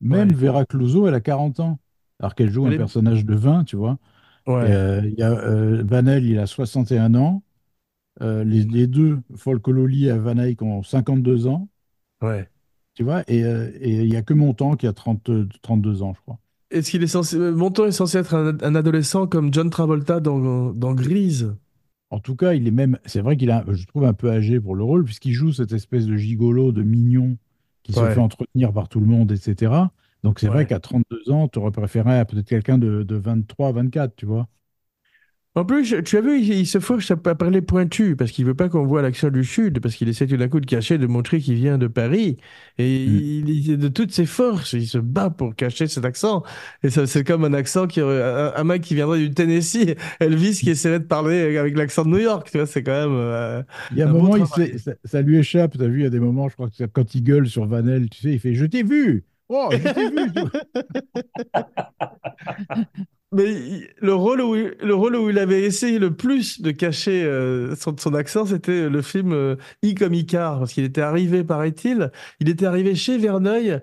[0.02, 0.34] Même Ouais.
[0.34, 1.80] Vera Clouseau, elle a 40 ans,
[2.20, 3.98] alors qu'elle joue Elle un est- personnage de 20, tu vois.
[4.60, 4.70] Et, Ouais.
[4.72, 7.42] euh, il y a euh, Vanel, il a 61 ans.
[8.22, 11.68] Euh, les, les deux, Folcololi et Van Eyck, ont 52 ans,
[12.20, 12.48] Ouais.
[12.94, 13.22] Tu vois.
[13.28, 15.30] Et euh, il y a que Montand qui a 30,
[15.62, 16.38] 32 ans, je crois.
[16.70, 17.38] Est-ce qu'il est censé...
[17.38, 21.54] Montand est censé être un, un adolescent comme John Travolta dans, dans Grise?
[22.10, 24.60] En tout cas, il est même, c'est vrai qu'il est, je trouve, un peu âgé
[24.60, 27.36] pour le rôle, puisqu'il joue cette espèce de gigolo, de mignon,
[27.82, 29.72] qui se fait entretenir par tout le monde, etc.
[30.22, 33.72] Donc c'est vrai qu'à 32 ans, tu aurais préféré à peut-être quelqu'un de, de 23,
[33.72, 34.48] 24, tu vois.
[35.56, 38.44] En plus, je- tu as vu, il, il se force à parler pointu parce qu'il
[38.44, 40.98] veut pas qu'on voit l'accent du Sud, parce qu'il essaie tout d'un coup de cacher,
[40.98, 42.38] de montrer qu'il vient de Paris.
[42.78, 43.20] Et Mm.
[43.46, 46.42] il, il- de toutes ses forces, il se bat pour cacher cet accent.
[46.82, 49.94] Et ça, c'est comme un accent qui aurait, un, un mec qui viendrait du Tennessee,
[50.20, 52.48] Elvis qui essaierait de parler avec l'accent de New York.
[52.50, 53.12] Tu vois, c'est quand même.
[53.16, 54.46] euh, Il y a un, moment, il
[54.78, 56.84] ça, ça lui échappe, tu as vu, il y a des moments, je crois que
[56.86, 60.10] quand il gueule sur Vanel, tu sais, il fait «Je t'ai vu!» Oh, je t'ai
[60.10, 60.32] vu.
[63.34, 67.74] Mais le rôle où, le rôle où il avait essayé le plus de cacher euh,
[67.74, 72.48] son, accent, c'était le film euh, I comme Icare, parce qu'il était arrivé, paraît-il, il
[72.48, 73.80] était arrivé chez Verneuil,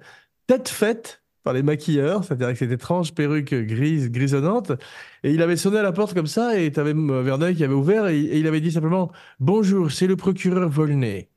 [0.48, 4.72] tête faite par les maquilleurs, c'est-à-dire avec cette étrange perruque grise, grisonnante,
[5.24, 7.74] et il avait sonné à la porte comme ça, et tu avais Verneuil qui avait
[7.74, 11.28] ouvert, et, et il avait dit simplement «Bonjour, c'est le procureur Volney».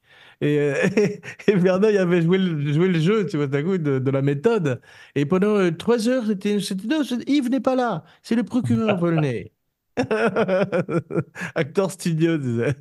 [0.41, 0.74] Et, euh,
[1.47, 4.22] et Verneuil avait joué le, joué le jeu, tu vois, d'un coup, de, de la
[4.22, 4.80] méthode.
[5.14, 6.59] Et pendant euh, trois heures, c'était,
[6.89, 9.53] non, Yves n'est pas là, c'est le procureur Volney.
[11.55, 12.74] Acteur studio, disait.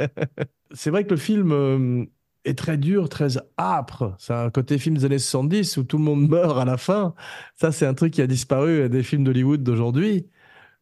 [0.74, 2.06] C'est vrai que le film euh,
[2.46, 4.16] est très dur, très âpre.
[4.20, 7.14] C'est un côté film des années 70 où tout le monde meurt à la fin.
[7.56, 10.28] Ça, c'est un truc qui a disparu des films d'Hollywood d'aujourd'hui.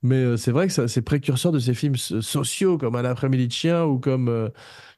[0.03, 3.47] Mais euh, c'est vrai que c'est précurseur de ces films so- sociaux comme Un après-midi
[3.47, 4.51] de chien ou comme,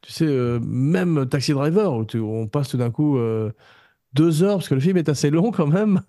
[0.03, 3.51] tu sais, euh, même Taxi Driver où, tu- où on passe tout d'un coup euh,
[4.13, 6.01] deux heures, parce que le film est assez long quand même,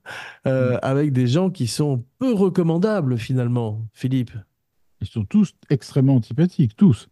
[0.47, 0.79] euh, Mm.
[0.83, 4.33] avec des gens qui sont peu recommandables finalement, Philippe.
[5.01, 7.09] Ils sont tous extrêmement antipathiques, tous.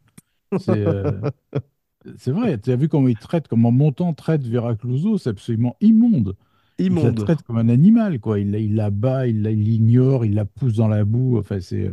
[0.58, 0.84] C'est
[2.32, 6.36] vrai, tu as vu comment ils traitent, comment Montand traite Vera Clouseau, c'est absolument immonde.
[6.78, 7.24] il la Immonde.
[7.24, 8.40] traite comme un animal, quoi.
[8.40, 11.38] Il, la- il la bat, il la- il l'ignore, il la pousse dans la boue.
[11.38, 11.90] Enfin, c'est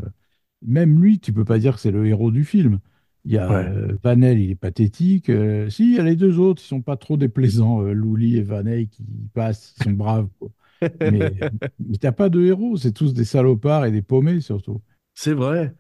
[0.66, 2.80] même lui, tu peux pas dire que c'est le héros du film.
[3.30, 3.56] Il y a Ouais.
[3.56, 5.30] euh, Vanel, il est pathétique.
[5.30, 8.38] Euh, si, il y a les deux autres, ils sont pas trop déplaisants, euh, Louli
[8.38, 9.04] et Vanel, qui
[9.36, 10.50] passent, ils sont braves, quoi.
[11.04, 11.46] Mais,
[11.80, 14.82] mais t'as pas de héros, c'est tous des salopards et des paumés, surtout.
[15.16, 15.76] C'est vrai.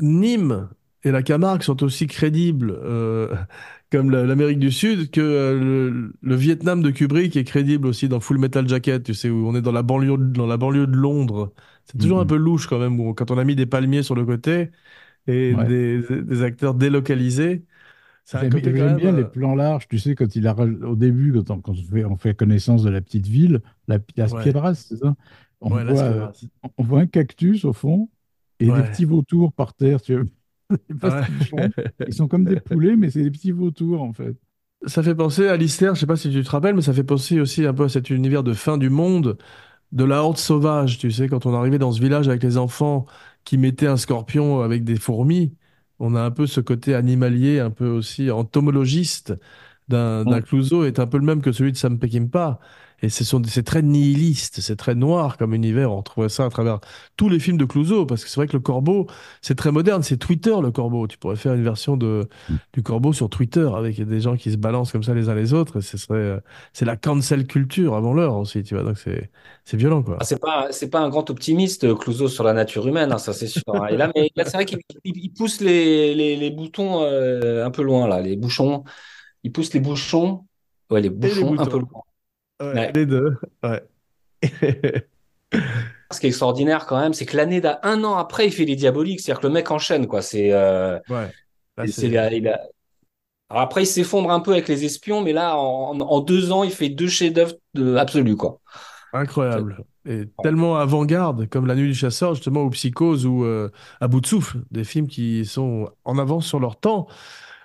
[0.00, 0.68] Nîmes
[1.04, 3.34] et la Camargue sont aussi crédibles, euh,
[3.92, 8.20] comme la- l'Amérique du Sud, que le, le Vietnam de Kubrick est crédible aussi dans
[8.20, 10.86] Full Metal Jacket, tu sais, où on est dans la banlieue, de- dans la banlieue
[10.86, 11.52] de Londres.
[11.84, 12.28] C'est toujours un Mhm.
[12.28, 14.70] peu louche quand même, où- quand on a mis des palmiers sur le côté
[15.26, 15.66] et Ouais.
[15.66, 17.64] des, des acteurs délocalisés.
[18.32, 21.32] Un J'aime côté bien les euh, plans larges, tu sais, quand il a, au début,
[21.32, 24.42] quand on, quand on fait, on fait connaissance de la petite ville, la, Las Ouais,
[24.42, 25.14] Piedras, c'est ça?
[25.60, 26.28] On ouais, voit, euh,
[26.78, 28.10] on voit un cactus au fond
[28.60, 30.24] et des petits vautours par terre, tu vois.
[32.06, 34.36] Ils sont comme des poulets, mais c'est des petits vautours, en fait.
[34.86, 37.02] Ça fait penser à Lister, je sais pas si tu te rappelles, mais ça fait
[37.04, 39.38] penser aussi un peu à cet univers de fin du monde,
[39.92, 43.06] de la horde sauvage, tu sais, quand on arrivait dans ce village avec les enfants
[43.46, 45.56] qui mettaient un scorpion avec des fourmis,
[46.00, 49.34] on a un peu ce côté animalier, un peu aussi entomologiste
[49.88, 50.42] d'un d'un.
[50.42, 52.60] Clouseau est un peu le même que celui de Sam Peckinpah.
[53.02, 55.92] Et c'est très nihiliste, c'est très noir comme univers.
[55.92, 56.80] On trouvait ça à travers
[57.16, 59.06] tous les films de Clouseau, parce que c'est vrai que le corbeau,
[59.42, 61.06] c'est très moderne, c'est Twitter le corbeau.
[61.06, 62.28] Tu pourrais faire une version de,
[62.72, 65.52] du corbeau sur Twitter avec des gens qui se balancent comme ça les uns les
[65.54, 65.78] autres.
[65.78, 66.40] Et ce serait, euh,
[66.72, 68.84] c'est la cancel culture avant l'heure aussi, tu vois.
[68.84, 69.30] Donc c'est,
[69.64, 70.24] c'est violent, Ah, quoi.
[70.24, 73.34] c'est pas, c'est pas un grand optimiste, euh, Clouseau, sur la nature humaine, hein, ça
[73.34, 73.62] c'est sûr.
[73.68, 73.88] hein.
[73.88, 77.66] Et là, mais là, c'est vrai qu'il il- il pousse les, les, les boutons euh,
[77.66, 78.82] un peu loin, là, les bouchons.
[79.44, 80.46] Il pousse les bouchons,
[80.90, 82.02] ouais, les bouchons un peu loin.
[82.60, 82.92] Ouais, Ouais.
[82.94, 83.36] les deux.
[83.62, 83.82] Ouais.
[86.12, 88.64] Ce qui est extraordinaire quand même, c'est que l'année d'un un an après, il fait
[88.64, 89.20] les diaboliques.
[89.20, 90.22] C'est-à-dire que le mec enchaîne, quoi.
[90.22, 91.30] C'est, euh, Ouais.
[91.76, 92.60] Là, c'est, c'est, la- il a-
[93.50, 96.64] Alors après, il s'effondre un peu avec les espions, mais là, en, en deux ans,
[96.64, 98.60] il fait deux chefs-d'œuvre de- absolus, quoi.
[99.12, 99.84] C'est- Incroyable.
[100.08, 104.20] Et tellement avant-garde, comme La Nuit du Chasseur, justement, ou Psychose, ou euh, À bout
[104.20, 107.08] de souffle, des films qui sont en avance sur leur temps.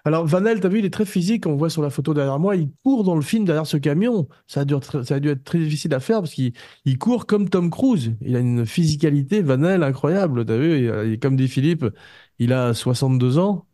[0.03, 2.55] Alors, Vanel, t'as vu, il est très physique, on voit sur la photo derrière moi,
[2.55, 4.27] il court dans le film derrière ce camion.
[4.47, 6.53] Ça a dû, être- ça a dû être très difficile à faire parce qu'il
[6.85, 8.13] il court comme Tom Cruise.
[8.21, 10.45] Il a une physicalité, Vanel, incroyable.
[10.45, 11.85] T'as vu, il, a- il- comme dit Philippe,
[12.39, 13.65] il a 62 ans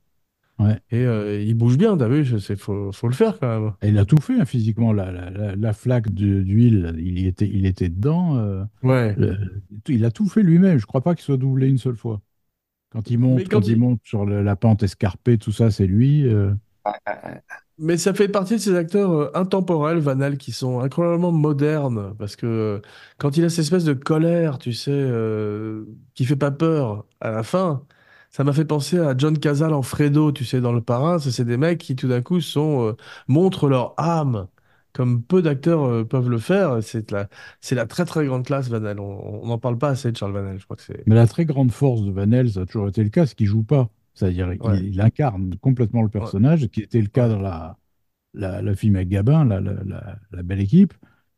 [0.60, 0.80] Ouais.
[0.90, 3.74] et euh, il bouge bien, t'as vu, il faut, faut le faire quand même.
[3.84, 4.92] Et il a tout fait, hein, physiquement.
[4.92, 8.38] La, la, la- la flaque d'huile, il y était, il était dedans.
[8.38, 9.16] euh, Ouais.
[9.88, 10.80] il a tout fait lui-même.
[10.80, 12.22] Je crois pas qu'il soit doublé une seule fois.
[12.92, 15.72] Quand il monte, quand quand il il- monte sur le- la pente escarpée, tout ça,
[15.72, 16.26] c'est lui.
[16.28, 16.54] euh.
[17.80, 22.36] Mais ça fait partie de ces acteurs euh, intemporels, Vanel, qui sont incroyablement modernes, parce
[22.36, 22.82] que euh,
[23.20, 25.86] quand il a cette espèce de colère, tu sais, euh,
[26.16, 27.86] qui fait pas peur à la fin,
[28.32, 31.20] ça m'a fait penser à John Cazale en Fredo, tu sais, dans Le Parrain.
[31.20, 32.94] C'est c'est des mecs qui tout d'un coup sont, euh,
[33.28, 34.48] montrent leur âme,
[34.98, 36.82] comme peu d'acteurs euh, peuvent le faire.
[36.82, 37.30] C'est la,
[37.62, 39.00] c'est la très très grande classe, Vanel.
[39.00, 41.04] On on n'en parle pas assez de Charles Vanel, je crois que c'est...
[41.08, 43.46] Mais la très grande force de Vanel, ça a toujours été le cas, c'est qu'il
[43.48, 43.90] joue pas.
[44.16, 44.80] C'est-à-dire qu'il Ouais.
[44.84, 47.78] il incarne complètement le personnage, qui était le cas dans la,
[48.34, 50.94] la, le film avec Gabin, la, la, la- la belle équipe.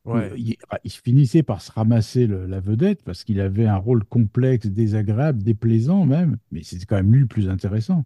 [0.05, 0.31] Ouais.
[0.37, 0.55] Il,
[0.85, 5.43] il finissait par se ramasser le- la vedette parce qu'il avait un rôle complexe, désagréable,
[5.43, 6.37] déplaisant même.
[6.51, 8.05] Mais c'était quand même lui le plus intéressant.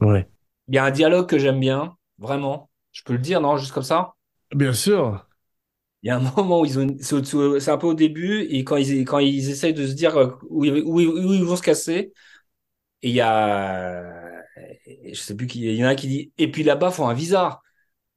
[0.00, 0.28] Ouais.
[0.68, 2.68] Il y a un dialogue que j'aime bien, vraiment.
[2.92, 4.12] Je peux le dire, non, juste comme ça?
[4.54, 5.26] Bien sûr.
[6.02, 8.42] Il y a un moment où ils ont, c'est au- c'est un peu au début,
[8.50, 11.32] et quand ils, quand ils essayent de se dire euh, où, ils- où, ils- où
[11.34, 12.12] ils vont se casser,
[13.02, 14.04] et il y a,
[15.06, 17.04] je sais plus qui, il y en a un qui dit, et puis là-bas, faut
[17.06, 17.60] un visa.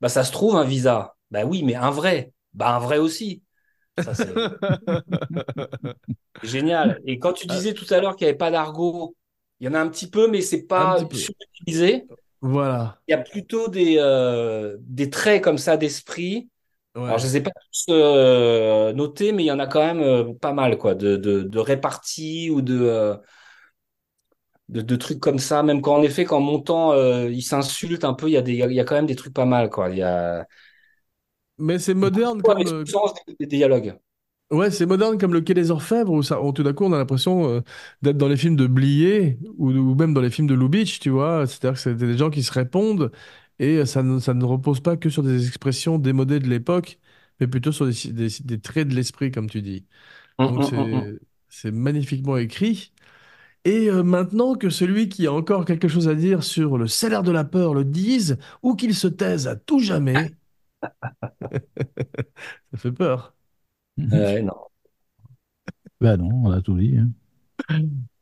[0.02, 1.16] Bah, ça se trouve, un visa.
[1.32, 2.34] Bah oui, mais un vrai.
[2.54, 3.44] Bah, un vrai aussi.
[3.98, 4.44] Ça, c'est
[6.42, 7.02] génial.
[7.06, 9.16] Et quand tu disais tout à l'heure qu'il n'y avait pas d'argot,
[9.60, 11.18] il y en a un petit peu, mais c'est Un pas petit peu.
[11.18, 12.08] surutilisé.
[12.54, 13.02] Voilà.
[13.08, 16.50] Il y a plutôt des, euh, des traits comme ça d'esprit.
[17.08, 19.82] Alors, je ne les ai pas tous euh, notés, mais il y en a quand
[19.86, 23.18] même euh, pas mal, quoi, de, de, de réparties ou de, euh,
[24.70, 25.64] de, de trucs comme ça.
[25.64, 26.94] Même quand, en effet, qu'en montant,
[27.28, 29.16] ils s'insultent un peu, il y a des, il y a, il quand même des
[29.16, 29.90] trucs pas mal, quoi.
[29.90, 30.46] Il y a
[31.58, 32.86] Mais c'est moderne Ouais, comme,
[33.40, 33.98] des dialogues.
[34.52, 36.94] Ouais, c'est moderne comme le Quai des Orfèvres, où, ça, où tout d'un coup on
[36.94, 37.62] a l'impression euh,
[38.04, 41.10] d'être dans les films de Blier ou, ou même dans les films de Lubitsch, tu
[41.10, 41.48] vois.
[41.48, 43.12] C'est-à-dire que c'est des gens qui se répondent
[43.58, 47.00] et ça ne, ça ne repose pas que sur des expressions démodées de l'époque,
[47.40, 49.86] mais plutôt sur des, des- des traits de l'esprit, comme tu dis.
[50.38, 51.10] Hum, Donc hum, hum, hum.
[51.10, 51.20] c'est,
[51.50, 52.94] c'est magnifiquement écrit.
[53.66, 57.24] Et euh, maintenant que celui qui a encore quelque chose à dire sur le salaire
[57.24, 60.34] de la peur le dise, ou qu'il se taise à tout jamais,
[62.72, 63.36] ça fait peur.
[64.00, 64.54] Euh, non.
[66.02, 66.98] Ben non, on a tout dit.
[66.98, 67.10] hein.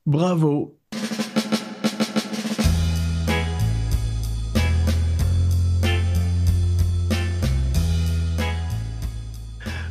[0.05, 0.78] Bravo.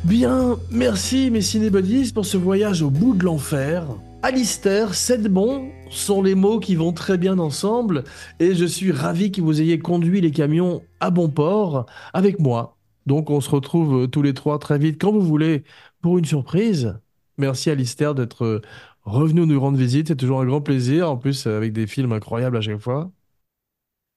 [0.03, 3.85] Bien, merci mes cinébuddies pour ce voyage au bout de l'enfer.
[4.21, 8.03] Alistair, c'est bon sont les mots qui vont très bien ensemble
[8.39, 12.77] et je suis ravi que vous ayez conduit les camions à bon port avec moi.
[13.05, 15.63] Donc on se retrouve tous les trois très vite quand vous voulez
[16.01, 16.99] pour une surprise.
[17.37, 18.61] Merci Alistair d'être
[19.03, 22.57] revenu nous rendre visite, c'est toujours un grand plaisir, en plus avec des films incroyables
[22.57, 23.11] à chaque fois.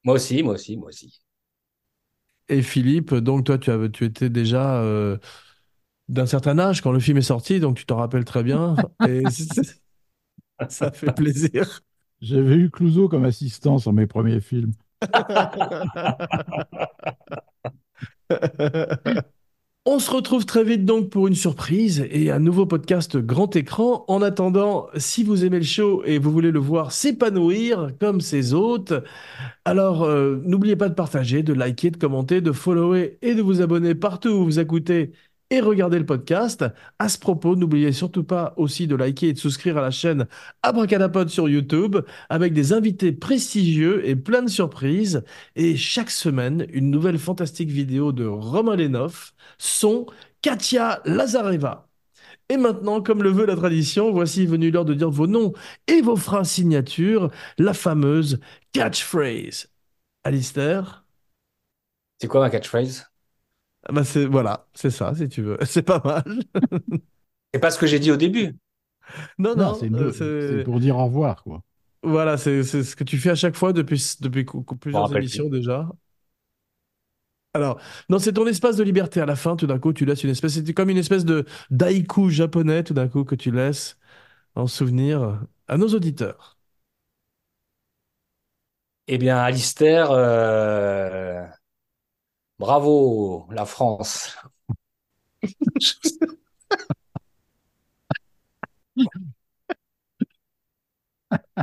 [0.05, 1.21] Moi aussi, moi aussi, moi aussi.
[2.49, 5.19] Et Philippe, donc toi tu, as, tu étais déjà euh,
[6.09, 8.77] d'un certain âge quand le film est sorti, donc tu t'en rappelles très bien.
[9.09, 9.25] Et
[10.69, 11.83] ça fait plaisir.
[12.21, 14.73] J'avais eu Clouseau comme assistant sur mes premiers films.
[19.89, 24.05] On se retrouve très vite donc pour une surprise et un nouveau podcast grand écran.
[24.09, 28.53] En attendant, si vous aimez le show et vous voulez le voir s'épanouir comme ses
[28.53, 28.93] hôtes,
[29.65, 33.63] alors euh, n'oubliez pas de partager, de liker, de commenter, de follower et de vous
[33.63, 35.13] abonner partout où vous écoutez
[35.51, 36.65] et regardez le podcast.
[36.99, 40.27] À ce propos, n'oubliez surtout pas aussi de liker et de souscrire à la chaîne
[40.63, 41.97] Abracadapod sur YouTube
[42.29, 45.23] avec des invités prestigieux et plein de surprises.
[45.55, 50.07] Et chaque semaine, une nouvelle fantastique vidéo de Romain Lenoff, son
[50.43, 51.89] Katia Lazareva.
[52.49, 55.53] Et maintenant, comme le veut la tradition, voici venu l'heure de dire vos noms
[55.89, 58.41] et vos phrases signatures, la fameuse
[58.73, 59.69] catchphrase.
[60.25, 61.05] Alistair?
[62.21, 63.07] C'est quoi ma catchphrase?
[63.93, 65.59] Bah c'est voilà, c'est ça, si tu veux.
[65.65, 66.25] C'est pas mal.
[67.53, 68.57] c'est pas ce que j'ai dit au début.
[69.39, 71.63] Non, non, euh, c'est pour dire au revoir, quoi.
[72.03, 74.45] Voilà, c'est ce que tu fais à chaque fois depuis, depuis
[74.81, 75.89] plusieurs émissions déjà.
[77.55, 77.81] Alors,
[78.11, 79.21] non, c'est ton espace de liberté.
[79.21, 80.55] À la fin, tout d'un coup, tu laisses une espèce.
[80.55, 83.97] C'est comme une espèce de d'haïku japonais, tout d'un coup, que tu laisses
[84.57, 86.59] en souvenir à nos auditeurs.
[89.09, 91.47] Eh bien, Alistair, euh,
[92.59, 94.37] Bravo, la France.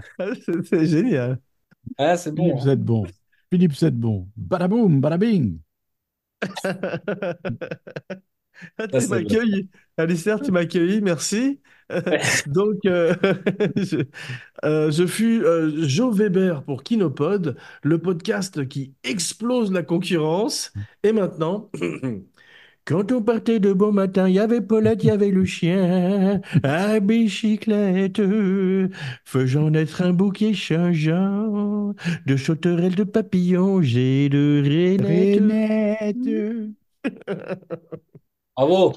[0.69, 1.39] c'est génial.
[1.97, 2.57] Ah, c'est bon.
[2.57, 3.05] Philippe, c'est bon.
[3.51, 4.29] Philippe, c'est bon.
[4.37, 5.59] Badaboum, badabing.
[8.77, 11.59] Ah, tu m'accueilles, Alistair, tu m'accueilles, merci.
[12.47, 13.13] Donc, euh,
[13.75, 13.97] je,
[14.65, 20.73] euh, je, fus euh, Joe Weber pour Kinopod, le podcast qui explose la concurrence.
[21.03, 21.69] Et maintenant,
[22.85, 26.41] quand on partait de bon matin, il y avait Paulette, il y avait le chien,
[26.63, 28.21] à bicyclette,
[29.25, 31.93] faisant naître un bouquet changeant
[32.25, 36.17] de sauterelles, de papillons et de rainettes.
[38.55, 38.93] Bravo